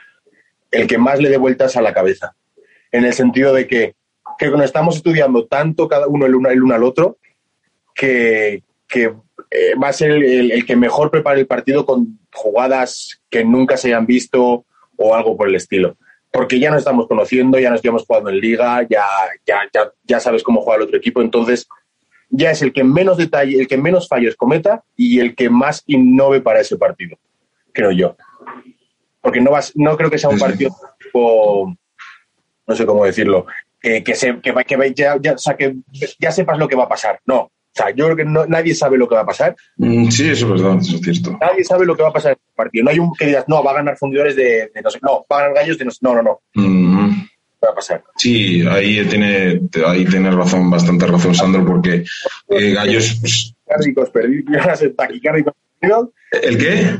el 0.70 0.86
que 0.86 0.98
más 0.98 1.20
le 1.20 1.28
dé 1.28 1.36
vueltas 1.36 1.76
a 1.76 1.82
la 1.82 1.94
cabeza. 1.94 2.34
En 2.90 3.04
el 3.04 3.12
sentido 3.12 3.54
de 3.54 3.66
que, 3.66 3.94
que 4.38 4.48
cuando 4.48 4.64
estamos 4.64 4.96
estudiando 4.96 5.46
tanto 5.46 5.88
cada 5.88 6.08
uno 6.08 6.26
el 6.26 6.34
uno, 6.34 6.48
el 6.48 6.62
uno 6.62 6.74
al 6.74 6.82
otro, 6.82 7.18
que, 7.94 8.62
que 8.88 9.08
va 9.82 9.88
a 9.88 9.92
ser 9.92 10.10
el, 10.10 10.50
el, 10.50 10.66
que 10.66 10.76
mejor 10.76 11.10
prepare 11.10 11.40
el 11.40 11.46
partido 11.46 11.86
con 11.86 12.18
jugadas 12.32 13.20
que 13.30 13.44
nunca 13.44 13.76
se 13.76 13.88
hayan 13.88 14.06
visto, 14.06 14.64
o 14.98 15.14
algo 15.14 15.36
por 15.36 15.48
el 15.48 15.54
estilo. 15.54 15.96
Porque 16.30 16.60
ya 16.60 16.70
nos 16.70 16.80
estamos 16.80 17.06
conociendo, 17.06 17.58
ya 17.58 17.70
nos 17.70 17.78
estamos 17.78 18.04
jugando 18.06 18.28
en 18.28 18.38
liga, 18.38 18.86
ya, 18.88 19.06
ya, 19.46 19.60
ya, 19.72 19.90
ya 20.04 20.20
sabes 20.20 20.42
cómo 20.42 20.60
juega 20.60 20.76
el 20.76 20.82
otro 20.82 20.98
equipo, 20.98 21.22
entonces 21.22 21.66
ya 22.28 22.50
es 22.50 22.60
el 22.60 22.72
que 22.72 22.84
menos 22.84 23.16
detalle, 23.16 23.58
el 23.58 23.66
que 23.66 23.78
menos 23.78 24.08
fallos 24.08 24.36
cometa 24.36 24.82
y 24.94 25.20
el 25.20 25.34
que 25.34 25.48
más 25.48 25.82
innove 25.86 26.42
para 26.42 26.60
ese 26.60 26.76
partido, 26.76 27.18
creo 27.72 27.92
yo. 27.92 28.16
Porque 29.22 29.40
no, 29.40 29.50
vas, 29.50 29.72
no 29.74 29.96
creo 29.96 30.10
que 30.10 30.18
sea 30.18 30.28
un 30.28 30.38
partido 30.38 30.70
tipo, 31.00 31.74
no 32.66 32.74
sé 32.74 32.84
cómo 32.84 33.06
decirlo, 33.06 33.46
que, 33.80 34.04
que, 34.04 34.14
se, 34.14 34.38
que, 34.40 34.52
que 34.52 34.92
ya, 34.94 35.16
ya, 35.20 35.32
o 35.32 35.38
sea, 35.38 35.56
que 35.56 35.76
ya 36.18 36.30
sepas 36.30 36.58
lo 36.58 36.68
que 36.68 36.76
va 36.76 36.84
a 36.84 36.88
pasar. 36.88 37.20
No, 37.24 37.40
o 37.40 37.50
sea, 37.72 37.90
yo 37.90 38.04
creo 38.06 38.16
que 38.16 38.24
nadie 38.24 38.74
sabe 38.74 38.98
lo 38.98 39.08
que 39.08 39.14
va 39.14 39.22
a 39.22 39.26
pasar. 39.26 39.56
Mm, 39.76 40.08
sí, 40.08 40.28
eso 40.28 40.46
es 40.46 40.62
verdad, 40.62 40.78
eso 40.78 40.96
es 40.96 41.02
cierto. 41.02 41.38
Nadie 41.40 41.64
sabe 41.64 41.86
lo 41.86 41.96
que 41.96 42.02
va 42.02 42.10
a 42.10 42.12
pasar 42.12 42.36
partido. 42.58 42.84
No 42.84 42.90
hay 42.90 42.98
un 42.98 43.14
que 43.14 43.26
digas, 43.26 43.44
no, 43.46 43.62
va 43.62 43.70
a 43.70 43.74
ganar 43.74 43.96
fundidores 43.96 44.36
de, 44.36 44.70
no 44.82 44.90
sé, 44.90 44.98
no, 45.00 45.24
va 45.30 45.38
a 45.38 45.40
ganar 45.42 45.54
gallos 45.54 45.78
de 45.78 45.84
no 45.84 45.90
sé, 45.90 45.98
no, 46.02 46.14
no, 46.14 46.22
no. 46.22 46.40
Mm. 46.54 47.22
Va 47.64 47.70
a 47.70 47.74
pasar. 47.74 48.04
Sí, 48.16 48.64
ahí 48.68 49.04
tiene, 49.06 49.62
ahí 49.86 50.04
tienes 50.04 50.34
razón, 50.34 50.70
bastante 50.70 51.06
razón, 51.06 51.34
Sandro, 51.34 51.64
porque 51.64 52.04
eh, 52.48 52.72
gallos. 52.72 53.54
Taquicárdicos 53.66 55.54
¿El 56.42 56.58
qué? 56.58 56.98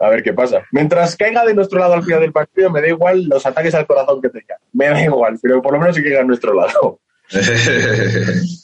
A 0.00 0.08
ver 0.08 0.22
qué 0.22 0.32
pasa. 0.32 0.62
Mientras 0.72 1.16
caiga 1.16 1.44
de 1.44 1.54
nuestro 1.54 1.78
lado 1.78 1.94
al 1.94 2.02
final 2.02 2.20
del 2.20 2.32
partido, 2.32 2.70
me 2.70 2.80
da 2.80 2.88
igual 2.88 3.24
los 3.24 3.44
ataques 3.44 3.74
al 3.74 3.86
corazón 3.86 4.22
que 4.22 4.30
tenga. 4.30 4.56
Me 4.72 4.88
da 4.88 5.02
igual, 5.02 5.38
pero 5.42 5.60
por 5.60 5.74
lo 5.74 5.80
menos 5.80 5.96
que 5.96 6.02
caiga 6.02 6.20
a 6.20 6.24
nuestro 6.24 6.54
lado. 6.54 7.00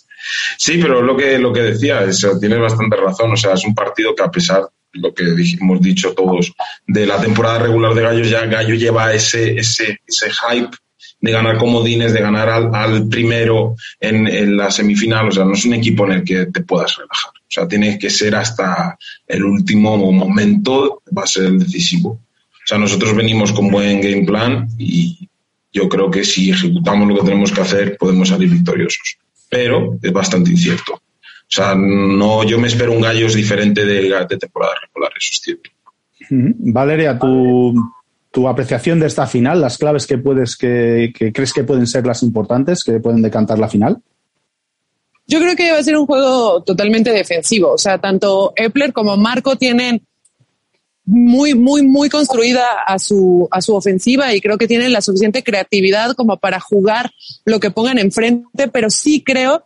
Sí, 0.59 0.79
pero 0.83 1.03
lo 1.03 1.17
que, 1.17 1.39
lo 1.39 1.53
que 1.53 1.61
decía, 1.61 2.03
eso, 2.03 2.39
tienes 2.39 2.59
bastante 2.59 2.97
razón. 2.97 3.33
O 3.33 3.37
sea, 3.37 3.55
es 3.55 3.65
un 3.65 3.75
partido 3.75 4.15
que 4.15 4.23
a 4.23 4.31
pesar 4.31 4.63
de 4.63 4.69
lo 4.97 5.15
que 5.15 5.25
hemos 5.61 5.81
dicho 5.81 6.13
todos 6.15 6.53
de 6.87 7.07
la 7.07 7.21
temporada 7.21 7.61
regular 7.61 7.95
de 7.95 8.03
Gallos, 8.03 8.31
ya 8.31 8.47
Gallo 8.47 8.75
lleva 8.75 9.13
ese, 9.13 9.57
ese, 9.59 10.01
ese 10.07 10.31
hype 10.31 10.77
de 11.21 11.33
ganar 11.33 11.59
comodines, 11.59 12.13
de 12.13 12.21
ganar 12.21 12.49
al, 12.49 13.09
primero 13.09 13.75
en, 14.01 14.27
en, 14.27 14.57
la 14.57 14.71
semifinal. 14.71 15.29
O 15.29 15.33
sea, 15.33 15.45
no 15.45 15.55
es 15.55 15.65
un 15.65 15.75
equipo 15.75 16.07
en 16.07 16.13
el 16.13 16.25
que 16.25 16.47
te 16.47 16.63
puedas 16.63 16.97
relajar. 16.97 17.31
O 17.31 17.51
sea, 17.51 17.67
tiene 17.67 17.99
que 17.99 18.11
ser 18.11 18.35
hasta 18.35 18.99
el 19.27 19.45
último 19.45 19.97
momento, 20.13 21.03
va 21.17 21.23
a 21.23 21.27
ser 21.27 21.45
el 21.45 21.59
decisivo. 21.59 22.11
O 22.11 22.67
sea, 22.67 22.79
nosotros 22.79 23.15
venimos 23.15 23.53
con 23.53 23.71
buen 23.71 24.01
game 24.01 24.25
plan 24.25 24.69
y 24.79 25.29
yo 25.73 25.89
creo 25.89 26.11
que 26.11 26.25
si 26.25 26.51
ejecutamos 26.51 27.09
lo 27.09 27.17
que 27.17 27.25
tenemos 27.25 27.53
que 27.53 27.61
hacer, 27.61 27.97
podemos 27.97 28.29
salir 28.29 28.51
victoriosos 28.51 29.19
pero 29.49 29.99
es 30.03 30.13
bastante 30.13 30.51
incierto. 30.51 31.01
O 31.49 31.55
sea, 31.57 31.75
no, 31.77 32.43
yo 32.43 32.59
me 32.59 32.67
espero 32.67 32.93
un 32.93 33.01
gallos 33.01 33.35
diferente 33.35 33.85
de, 33.85 34.03
de 34.29 34.37
temporada 34.37 34.75
regular, 34.83 35.13
eso 35.17 35.31
es 35.33 35.41
cierto. 35.41 35.71
Valeria, 36.29 37.19
tu, 37.19 37.75
tu, 38.33 38.49
apreciación 38.49 38.99
de 38.99 39.07
esta 39.07 39.29
final, 39.29 39.61
las 39.61 39.79
claves 39.79 40.07
que 40.07 40.19
puedes 40.19 40.57
que, 40.57 41.13
crees 41.33 41.53
que 41.53 41.63
pueden 41.63 41.87
ser 41.87 42.05
las 42.05 42.25
importantes, 42.25 42.83
que 42.83 42.99
pueden 42.99 43.23
decantar 43.23 43.61
la 43.61 43.69
final. 43.69 43.99
Yo 45.29 45.39
creo 45.39 45.55
que 45.55 45.71
va 45.71 45.79
a 45.79 45.83
ser 45.83 45.97
un 45.97 46.07
juego 46.07 46.63
totalmente 46.63 47.11
defensivo. 47.11 47.73
O 47.73 47.79
sea, 47.79 47.99
tanto 47.99 48.53
Epler 48.57 48.93
como 48.93 49.17
Marco 49.17 49.57
tienen 49.57 50.03
muy, 51.05 51.55
muy, 51.55 51.83
muy 51.83 52.09
construida 52.09 52.65
a 52.85 52.99
su, 52.99 53.49
a 53.53 53.61
su 53.61 53.75
ofensiva 53.75 54.35
y 54.35 54.41
creo 54.41 54.59
que 54.59 54.67
tienen 54.67 54.93
la 54.93 55.01
suficiente 55.01 55.45
creatividad 55.45 56.15
como 56.17 56.39
para 56.39 56.59
jugar 56.59 57.13
lo 57.45 57.61
que 57.61 57.71
pongan 57.71 57.99
enfrente, 57.99 58.67
pero 58.73 58.91
sí 58.91 59.23
creo 59.23 59.65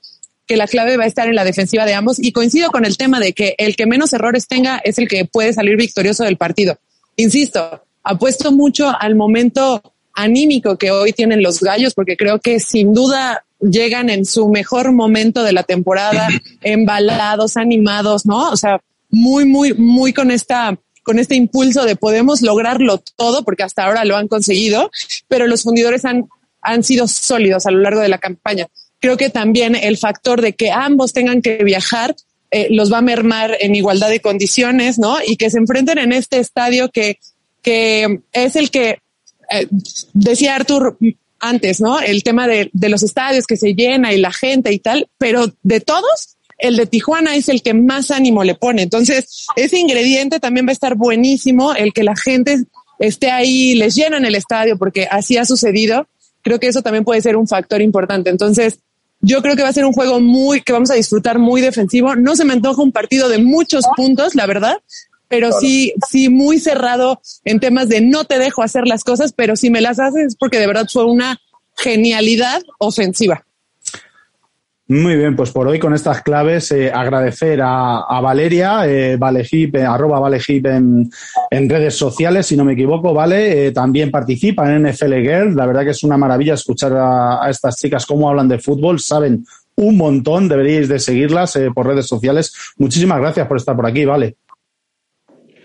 que 0.50 0.56
la 0.56 0.66
clave 0.66 0.96
va 0.96 1.04
a 1.04 1.06
estar 1.06 1.28
en 1.28 1.36
la 1.36 1.44
defensiva 1.44 1.86
de 1.86 1.94
ambos 1.94 2.18
y 2.18 2.32
coincido 2.32 2.72
con 2.72 2.84
el 2.84 2.96
tema 2.96 3.20
de 3.20 3.34
que 3.34 3.54
el 3.56 3.76
que 3.76 3.86
menos 3.86 4.12
errores 4.12 4.48
tenga 4.48 4.78
es 4.78 4.98
el 4.98 5.06
que 5.06 5.24
puede 5.24 5.52
salir 5.52 5.76
victorioso 5.76 6.24
del 6.24 6.36
partido. 6.36 6.76
Insisto, 7.14 7.84
apuesto 8.02 8.50
mucho 8.50 8.92
al 8.98 9.14
momento 9.14 9.80
anímico 10.12 10.76
que 10.76 10.90
hoy 10.90 11.12
tienen 11.12 11.40
los 11.40 11.60
gallos 11.60 11.94
porque 11.94 12.16
creo 12.16 12.40
que 12.40 12.58
sin 12.58 12.92
duda 12.92 13.44
llegan 13.60 14.10
en 14.10 14.24
su 14.24 14.48
mejor 14.48 14.90
momento 14.90 15.44
de 15.44 15.52
la 15.52 15.62
temporada, 15.62 16.26
embalados, 16.62 17.56
animados, 17.56 18.26
¿no? 18.26 18.50
O 18.50 18.56
sea, 18.56 18.80
muy, 19.08 19.44
muy, 19.44 19.74
muy 19.74 20.12
con 20.12 20.32
esta 20.32 20.76
con 21.04 21.20
este 21.20 21.36
impulso 21.36 21.84
de 21.84 21.94
podemos 21.94 22.42
lograrlo 22.42 22.98
todo, 23.14 23.44
porque 23.44 23.62
hasta 23.62 23.84
ahora 23.84 24.04
lo 24.04 24.16
han 24.16 24.26
conseguido, 24.26 24.90
pero 25.28 25.46
los 25.46 25.62
fundidores 25.62 26.04
han, 26.04 26.28
han 26.60 26.82
sido 26.82 27.06
sólidos 27.06 27.66
a 27.66 27.70
lo 27.70 27.78
largo 27.78 28.00
de 28.00 28.08
la 28.08 28.18
campaña. 28.18 28.66
Creo 29.00 29.16
que 29.16 29.30
también 29.30 29.74
el 29.74 29.96
factor 29.96 30.40
de 30.40 30.52
que 30.52 30.70
ambos 30.70 31.12
tengan 31.12 31.42
que 31.42 31.64
viajar 31.64 32.14
eh, 32.50 32.68
los 32.70 32.92
va 32.92 32.98
a 32.98 33.02
mermar 33.02 33.56
en 33.60 33.74
igualdad 33.74 34.08
de 34.08 34.20
condiciones, 34.20 34.98
¿no? 34.98 35.18
Y 35.24 35.36
que 35.36 35.50
se 35.50 35.58
enfrenten 35.58 35.98
en 35.98 36.12
este 36.12 36.38
estadio 36.38 36.90
que, 36.90 37.18
que 37.62 38.20
es 38.32 38.56
el 38.56 38.70
que 38.70 38.98
eh, 39.50 39.68
decía 40.12 40.56
Artur 40.56 40.98
antes, 41.38 41.80
¿no? 41.80 42.00
El 42.00 42.22
tema 42.22 42.48
de, 42.48 42.68
de 42.72 42.88
los 42.88 43.02
estadios 43.02 43.46
que 43.46 43.56
se 43.56 43.74
llena 43.74 44.12
y 44.12 44.18
la 44.18 44.32
gente 44.32 44.72
y 44.72 44.80
tal, 44.80 45.08
pero 45.16 45.52
de 45.62 45.80
todos, 45.80 46.36
el 46.58 46.76
de 46.76 46.86
Tijuana 46.86 47.36
es 47.36 47.48
el 47.48 47.62
que 47.62 47.72
más 47.72 48.10
ánimo 48.10 48.44
le 48.44 48.54
pone. 48.54 48.82
Entonces, 48.82 49.46
ese 49.56 49.78
ingrediente 49.78 50.40
también 50.40 50.66
va 50.66 50.70
a 50.70 50.72
estar 50.72 50.96
buenísimo, 50.96 51.72
el 51.74 51.92
que 51.92 52.04
la 52.04 52.16
gente 52.16 52.64
esté 52.98 53.30
ahí, 53.30 53.74
les 53.74 53.94
llenan 53.94 54.24
el 54.24 54.34
estadio, 54.34 54.76
porque 54.76 55.08
así 55.10 55.36
ha 55.36 55.44
sucedido. 55.44 56.06
Creo 56.42 56.58
que 56.58 56.66
eso 56.66 56.82
también 56.82 57.04
puede 57.04 57.22
ser 57.22 57.36
un 57.36 57.48
factor 57.48 57.80
importante. 57.80 58.28
Entonces, 58.28 58.80
yo 59.20 59.42
creo 59.42 59.56
que 59.56 59.62
va 59.62 59.68
a 59.68 59.72
ser 59.72 59.84
un 59.84 59.92
juego 59.92 60.20
muy, 60.20 60.62
que 60.62 60.72
vamos 60.72 60.90
a 60.90 60.94
disfrutar 60.94 61.38
muy 61.38 61.60
defensivo. 61.60 62.16
No 62.16 62.36
se 62.36 62.44
me 62.44 62.52
antoja 62.52 62.82
un 62.82 62.92
partido 62.92 63.28
de 63.28 63.38
muchos 63.38 63.84
puntos, 63.96 64.34
la 64.34 64.46
verdad, 64.46 64.76
pero 65.28 65.52
sí, 65.52 65.92
sí 66.08 66.28
muy 66.28 66.58
cerrado 66.58 67.20
en 67.44 67.60
temas 67.60 67.88
de 67.88 68.00
no 68.00 68.24
te 68.24 68.38
dejo 68.38 68.62
hacer 68.62 68.86
las 68.86 69.04
cosas, 69.04 69.32
pero 69.32 69.56
si 69.56 69.70
me 69.70 69.80
las 69.80 70.00
haces 70.00 70.28
es 70.28 70.36
porque 70.36 70.58
de 70.58 70.66
verdad 70.66 70.88
fue 70.90 71.04
una 71.04 71.38
genialidad 71.76 72.62
ofensiva. 72.78 73.46
Muy 74.90 75.14
bien, 75.14 75.36
pues 75.36 75.52
por 75.52 75.68
hoy 75.68 75.78
con 75.78 75.94
estas 75.94 76.20
claves 76.20 76.72
eh, 76.72 76.90
agradecer 76.90 77.60
a, 77.62 78.20
Valeria, 78.20 78.88
eh, 78.88 79.16
Valejip, 79.16 79.76
eh, 79.76 79.84
arroba 79.84 80.18
Valejip 80.18 80.66
en, 80.66 81.08
en, 81.48 81.70
redes 81.70 81.94
sociales, 81.94 82.46
si 82.46 82.56
no 82.56 82.64
me 82.64 82.72
equivoco, 82.72 83.14
¿vale? 83.14 83.68
Eh, 83.68 83.70
también 83.70 84.10
participa 84.10 84.68
en 84.68 84.88
NFL 84.88 85.14
Girl. 85.20 85.54
La 85.54 85.66
verdad 85.66 85.84
que 85.84 85.90
es 85.90 86.02
una 86.02 86.16
maravilla 86.16 86.54
escuchar 86.54 86.92
a, 86.96 87.44
a 87.44 87.48
estas 87.50 87.76
chicas 87.76 88.04
cómo 88.04 88.28
hablan 88.28 88.48
de 88.48 88.58
fútbol, 88.58 88.98
saben 88.98 89.46
un 89.76 89.96
montón, 89.96 90.48
deberíais 90.48 90.88
de 90.88 90.98
seguirlas 90.98 91.56
por 91.72 91.86
redes 91.86 92.08
sociales. 92.08 92.52
Muchísimas 92.76 93.20
gracias 93.20 93.46
por 93.46 93.58
estar 93.58 93.76
por 93.76 93.86
aquí, 93.86 94.04
¿vale? 94.04 94.38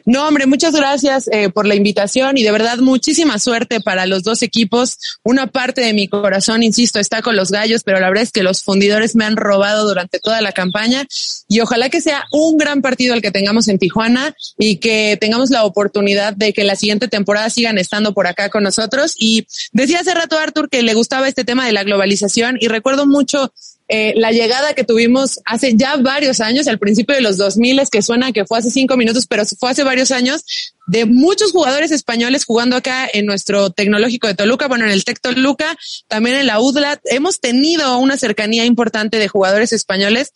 No, 0.07 0.27
hombre, 0.27 0.45
muchas 0.45 0.75
gracias 0.75 1.27
eh, 1.31 1.49
por 1.49 1.65
la 1.65 1.73
invitación 1.73 2.37
y 2.37 2.43
de 2.43 2.51
verdad 2.51 2.77
muchísima 2.77 3.39
suerte 3.39 3.81
para 3.81 4.05
los 4.05 4.21
dos 4.21 4.43
equipos. 4.43 4.99
Una 5.23 5.47
parte 5.47 5.81
de 5.81 5.93
mi 5.93 6.07
corazón, 6.07 6.61
insisto, 6.61 6.99
está 6.99 7.23
con 7.23 7.35
los 7.35 7.49
gallos, 7.49 7.81
pero 7.83 7.99
la 7.99 8.09
verdad 8.09 8.21
es 8.21 8.31
que 8.31 8.43
los 8.43 8.61
fundidores 8.61 9.15
me 9.15 9.25
han 9.25 9.35
robado 9.35 9.87
durante 9.87 10.19
toda 10.19 10.41
la 10.41 10.51
campaña 10.51 11.07
y 11.47 11.59
ojalá 11.59 11.89
que 11.89 12.01
sea 12.01 12.23
un 12.31 12.57
gran 12.57 12.83
partido 12.83 13.15
el 13.15 13.23
que 13.23 13.31
tengamos 13.31 13.67
en 13.67 13.79
Tijuana 13.79 14.35
y 14.59 14.77
que 14.77 15.17
tengamos 15.19 15.49
la 15.49 15.65
oportunidad 15.65 16.33
de 16.33 16.53
que 16.53 16.63
la 16.63 16.75
siguiente 16.75 17.07
temporada 17.07 17.49
sigan 17.49 17.79
estando 17.79 18.13
por 18.13 18.27
acá 18.27 18.49
con 18.49 18.61
nosotros. 18.61 19.15
Y 19.17 19.47
decía 19.71 20.01
hace 20.01 20.13
rato 20.13 20.37
Arthur 20.37 20.69
que 20.69 20.83
le 20.83 20.93
gustaba 20.93 21.27
este 21.27 21.45
tema 21.45 21.65
de 21.65 21.71
la 21.71 21.83
globalización 21.83 22.57
y 22.59 22.67
recuerdo 22.67 23.07
mucho 23.07 23.51
eh, 23.87 24.13
la 24.15 24.31
llegada 24.31 24.73
que 24.73 24.83
tuvimos 24.83 25.39
hace 25.45 25.75
ya 25.75 25.97
varios 25.97 26.39
años, 26.39 26.67
al 26.67 26.79
principio 26.79 27.15
de 27.15 27.21
los 27.21 27.37
2000, 27.37 27.81
que 27.91 28.01
suena 28.01 28.31
que 28.31 28.45
fue 28.45 28.57
hace 28.57 28.71
cinco 28.71 28.97
minutos, 28.97 29.27
pero 29.27 29.43
fue 29.45 29.69
hace 29.69 29.83
varios 29.83 30.11
años, 30.11 30.73
de 30.87 31.05
muchos 31.05 31.51
jugadores 31.51 31.91
españoles 31.91 32.45
jugando 32.45 32.75
acá 32.75 33.07
en 33.11 33.25
nuestro 33.25 33.69
tecnológico 33.69 34.27
de 34.27 34.33
Toluca, 34.35 34.67
bueno, 34.67 34.85
en 34.85 34.91
el 34.91 35.03
Tec 35.03 35.19
Toluca, 35.19 35.77
también 36.07 36.37
en 36.37 36.47
la 36.47 36.59
UDLA. 36.59 36.99
Hemos 37.05 37.39
tenido 37.39 37.97
una 37.99 38.17
cercanía 38.17 38.65
importante 38.65 39.17
de 39.17 39.27
jugadores 39.27 39.71
españoles, 39.71 40.31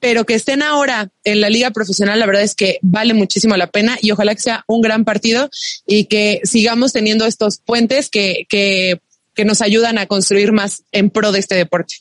pero 0.00 0.24
que 0.24 0.34
estén 0.34 0.62
ahora 0.62 1.10
en 1.24 1.40
la 1.40 1.50
liga 1.50 1.70
profesional, 1.70 2.20
la 2.20 2.26
verdad 2.26 2.42
es 2.42 2.54
que 2.54 2.78
vale 2.82 3.14
muchísimo 3.14 3.56
la 3.56 3.68
pena 3.68 3.98
y 4.00 4.10
ojalá 4.10 4.34
que 4.34 4.42
sea 4.42 4.64
un 4.66 4.82
gran 4.82 5.04
partido 5.04 5.48
y 5.86 6.04
que 6.04 6.40
sigamos 6.44 6.92
teniendo 6.92 7.26
estos 7.26 7.58
puentes 7.58 8.10
que, 8.10 8.46
que, 8.48 9.00
que 9.34 9.44
nos 9.44 9.62
ayudan 9.62 9.98
a 9.98 10.06
construir 10.06 10.52
más 10.52 10.84
en 10.92 11.10
pro 11.10 11.32
de 11.32 11.40
este 11.40 11.54
deporte. 11.54 11.96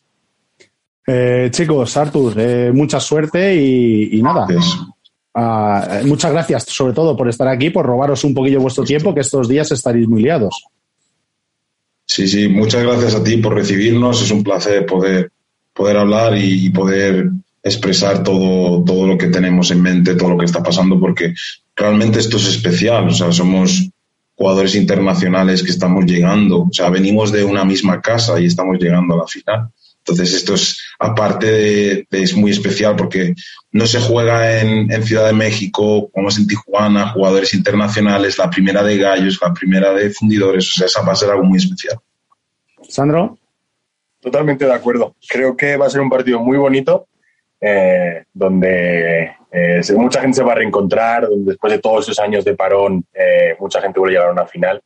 Eh, 1.05 1.49
chicos, 1.51 1.97
Artur, 1.97 2.33
eh, 2.37 2.71
mucha 2.73 2.99
suerte 2.99 3.55
y, 3.55 4.21
nada. 4.21 4.47
Ah, 5.33 6.01
muchas 6.05 6.31
gracias, 6.31 6.63
sobre 6.63 6.93
todo, 6.93 7.17
por 7.17 7.27
estar 7.27 7.47
aquí, 7.47 7.69
por 7.69 7.85
robaros 7.85 8.23
un 8.23 8.33
poquillo 8.33 8.61
vuestro 8.61 8.83
tiempo, 8.83 9.13
que 9.13 9.21
estos 9.21 9.47
días 9.47 9.71
estaréis 9.71 10.07
muy 10.07 10.21
liados. 10.21 10.65
Sí, 12.05 12.27
sí, 12.27 12.47
muchas 12.47 12.83
gracias 12.83 13.15
a 13.15 13.23
ti 13.23 13.37
por 13.37 13.55
recibirnos. 13.55 14.21
Es 14.21 14.31
un 14.31 14.43
placer 14.43 14.85
poder, 14.85 15.31
poder 15.73 15.97
hablar 15.97 16.37
y, 16.37 16.69
poder 16.69 17.29
expresar 17.63 18.23
todo, 18.23 18.83
todo 18.83 19.07
lo 19.07 19.17
que 19.17 19.27
tenemos 19.27 19.71
en 19.71 19.81
mente, 19.81 20.15
todo 20.15 20.29
lo 20.29 20.37
que 20.37 20.45
está 20.45 20.61
pasando, 20.61 20.99
porque 20.99 21.33
realmente 21.75 22.19
esto 22.19 22.37
es 22.37 22.47
especial. 22.47 23.07
O 23.07 23.13
sea, 23.13 23.31
somos 23.31 23.89
jugadores 24.35 24.75
internacionales 24.75 25.63
que 25.63 25.71
estamos 25.71 26.05
llegando. 26.05 26.63
O 26.63 26.69
sea, 26.71 26.89
venimos 26.89 27.31
de 27.31 27.43
una 27.43 27.65
misma 27.65 28.01
casa 28.01 28.39
y 28.39 28.45
estamos 28.45 28.77
llegando 28.79 29.15
a 29.15 29.17
la 29.17 29.27
final. 29.27 29.69
Entonces 30.05 30.33
esto 30.33 30.55
es, 30.55 30.81
aparte 30.99 31.45
de, 31.47 32.07
es 32.11 32.35
muy 32.35 32.51
especial 32.51 32.95
porque 32.97 33.33
no 33.71 33.87
se 33.87 34.01
juega 34.01 34.59
en, 34.59 34.91
Ciudad 35.03 35.27
de 35.27 35.33
México, 35.33 36.09
como 36.11 36.27
es 36.27 36.37
en 36.37 36.47
Tijuana, 36.47 37.09
jugadores 37.09 37.53
internacionales, 37.53 38.37
la 38.37 38.49
primera 38.49 38.83
de 38.83 38.97
gallos, 38.97 39.39
la 39.41 39.53
primera 39.53 39.93
de 39.93 40.09
fundidores, 40.09 40.69
o 40.71 40.73
sea, 40.73 40.87
esa 40.87 41.01
va 41.01 41.13
a 41.13 41.15
ser 41.15 41.29
algo 41.29 41.45
muy 41.45 41.57
especial. 41.57 41.97
Sandro. 42.87 43.37
Totalmente 44.19 44.65
de 44.65 44.73
acuerdo. 44.73 45.15
Creo 45.27 45.55
que 45.55 45.77
va 45.77 45.87
a 45.87 45.89
ser 45.89 46.01
un 46.01 46.09
partido 46.09 46.39
muy 46.39 46.57
bonito, 46.57 47.07
eh, 47.59 48.25
donde 48.33 49.35
eh, 49.51 49.81
mucha 49.95 50.21
gente 50.21 50.37
se 50.37 50.43
va 50.43 50.51
a 50.51 50.55
reencontrar, 50.55 51.29
donde 51.29 51.51
después 51.51 51.71
de 51.71 51.79
todos 51.79 52.05
esos 52.05 52.19
años 52.19 52.43
de 52.43 52.55
parón, 52.55 53.05
eh, 53.13 53.55
mucha 53.59 53.81
gente 53.81 53.99
vuelve 53.99 54.15
a 54.15 54.19
llegar 54.19 54.29
a 54.29 54.33
una 54.33 54.47
final. 54.47 54.81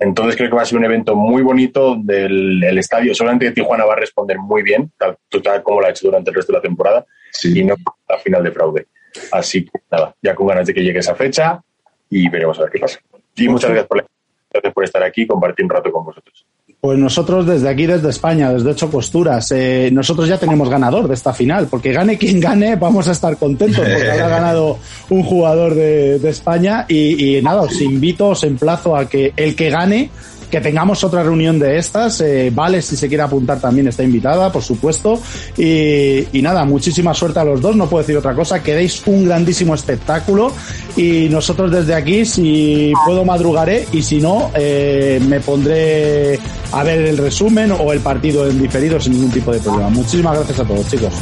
Entonces 0.00 0.36
creo 0.36 0.48
que 0.48 0.56
va 0.56 0.62
a 0.62 0.66
ser 0.66 0.78
un 0.78 0.84
evento 0.86 1.14
muy 1.14 1.42
bonito 1.42 1.94
del 1.94 2.64
el 2.64 2.78
estadio. 2.78 3.14
Solamente 3.14 3.50
Tijuana 3.52 3.84
va 3.84 3.92
a 3.92 3.96
responder 3.96 4.38
muy 4.38 4.62
bien, 4.62 4.90
tal, 4.96 5.18
como 5.62 5.80
lo 5.80 5.86
ha 5.86 5.90
hecho 5.90 6.06
durante 6.06 6.30
el 6.30 6.36
resto 6.36 6.52
de 6.52 6.58
la 6.58 6.62
temporada, 6.62 7.06
y 7.44 7.62
no 7.62 7.74
la 8.08 8.18
final 8.18 8.42
de 8.42 8.50
fraude. 8.50 8.86
Así 9.30 9.66
que 9.66 9.78
nada, 9.90 10.14
ya 10.22 10.34
con 10.34 10.46
ganas 10.46 10.66
de 10.66 10.74
que 10.74 10.82
llegue 10.82 11.00
esa 11.00 11.14
fecha 11.14 11.62
y 12.08 12.28
veremos 12.30 12.58
a 12.58 12.62
ver 12.62 12.70
qué 12.70 12.78
pasa. 12.78 12.98
Y 13.36 13.48
muchas 13.48 13.70
gracias 13.70 13.88
por, 13.88 14.06
gracias 14.50 14.72
por 14.72 14.84
estar 14.84 15.02
aquí 15.02 15.22
y 15.22 15.26
compartir 15.26 15.64
un 15.64 15.70
rato 15.70 15.92
con 15.92 16.04
vosotros. 16.04 16.46
Pues 16.80 16.98
nosotros 16.98 17.46
desde 17.46 17.68
aquí, 17.68 17.84
desde 17.84 18.08
España, 18.08 18.50
desde 18.50 18.70
Ocho 18.70 18.88
Posturas, 18.88 19.52
eh, 19.52 19.90
nosotros 19.92 20.26
ya 20.26 20.38
tenemos 20.38 20.70
ganador 20.70 21.08
de 21.08 21.12
esta 21.12 21.34
final, 21.34 21.66
porque 21.66 21.92
gane 21.92 22.16
quien 22.16 22.40
gane, 22.40 22.76
vamos 22.76 23.06
a 23.06 23.12
estar 23.12 23.36
contentos 23.36 23.80
porque 23.86 24.10
habrá 24.10 24.28
ganado 24.40 24.78
un 25.10 25.22
jugador 25.22 25.74
de, 25.74 26.16
España. 26.30 26.86
Y, 26.88 27.36
y, 27.36 27.42
nada, 27.42 27.62
os 27.62 27.78
invito, 27.82 28.28
os 28.28 28.44
emplazo 28.44 28.96
a 28.96 29.06
que 29.06 29.34
el 29.36 29.54
que 29.54 29.68
gane 29.68 30.10
que 30.50 30.60
tengamos 30.60 31.02
otra 31.04 31.22
reunión 31.22 31.58
de 31.58 31.78
estas. 31.78 32.20
Eh, 32.20 32.50
vale, 32.52 32.82
si 32.82 32.96
se 32.96 33.08
quiere 33.08 33.22
apuntar 33.22 33.60
también 33.60 33.88
está 33.88 34.02
invitada, 34.02 34.50
por 34.50 34.62
supuesto. 34.62 35.20
Y, 35.56 36.26
nada, 36.42 36.64
muchísima 36.64 37.14
suerte 37.14 37.38
a 37.38 37.44
los 37.44 37.60
dos, 37.60 37.76
no 37.76 37.88
puedo 37.88 38.02
decir 38.02 38.16
otra 38.16 38.34
cosa. 38.34 38.62
Queréis 38.62 39.02
un 39.06 39.26
grandísimo 39.26 39.74
espectáculo 39.74 40.52
y 40.96 41.28
nosotros 41.30 41.70
desde 41.70 41.94
aquí, 41.94 42.24
si 42.24 42.92
puedo, 43.06 43.24
madrugaré 43.24 43.86
y 43.92 44.02
si 44.02 44.20
no, 44.20 44.50
eh, 44.54 45.20
me 45.28 45.40
pondré 45.40 46.38
a 46.72 46.82
ver 46.82 47.00
el 47.00 47.18
resumen 47.18 47.72
o 47.72 47.92
el 47.92 48.00
partido 48.00 48.48
en 48.48 48.60
diferido 48.60 48.98
sin 49.00 49.12
ningún 49.12 49.30
tipo 49.30 49.52
de 49.52 49.60
problema. 49.60 49.88
Muchísimas 49.90 50.36
gracias 50.36 50.60
a 50.60 50.64
todos, 50.64 50.88
chicos. 50.88 51.12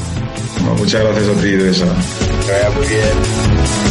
muchas 0.78 1.02
gracias 1.02 1.28
a 1.28 1.40
ti. 1.40 1.48
Que 2.46 2.52
vaya 2.52 2.70
muy 2.76 2.86
bien. 2.86 3.87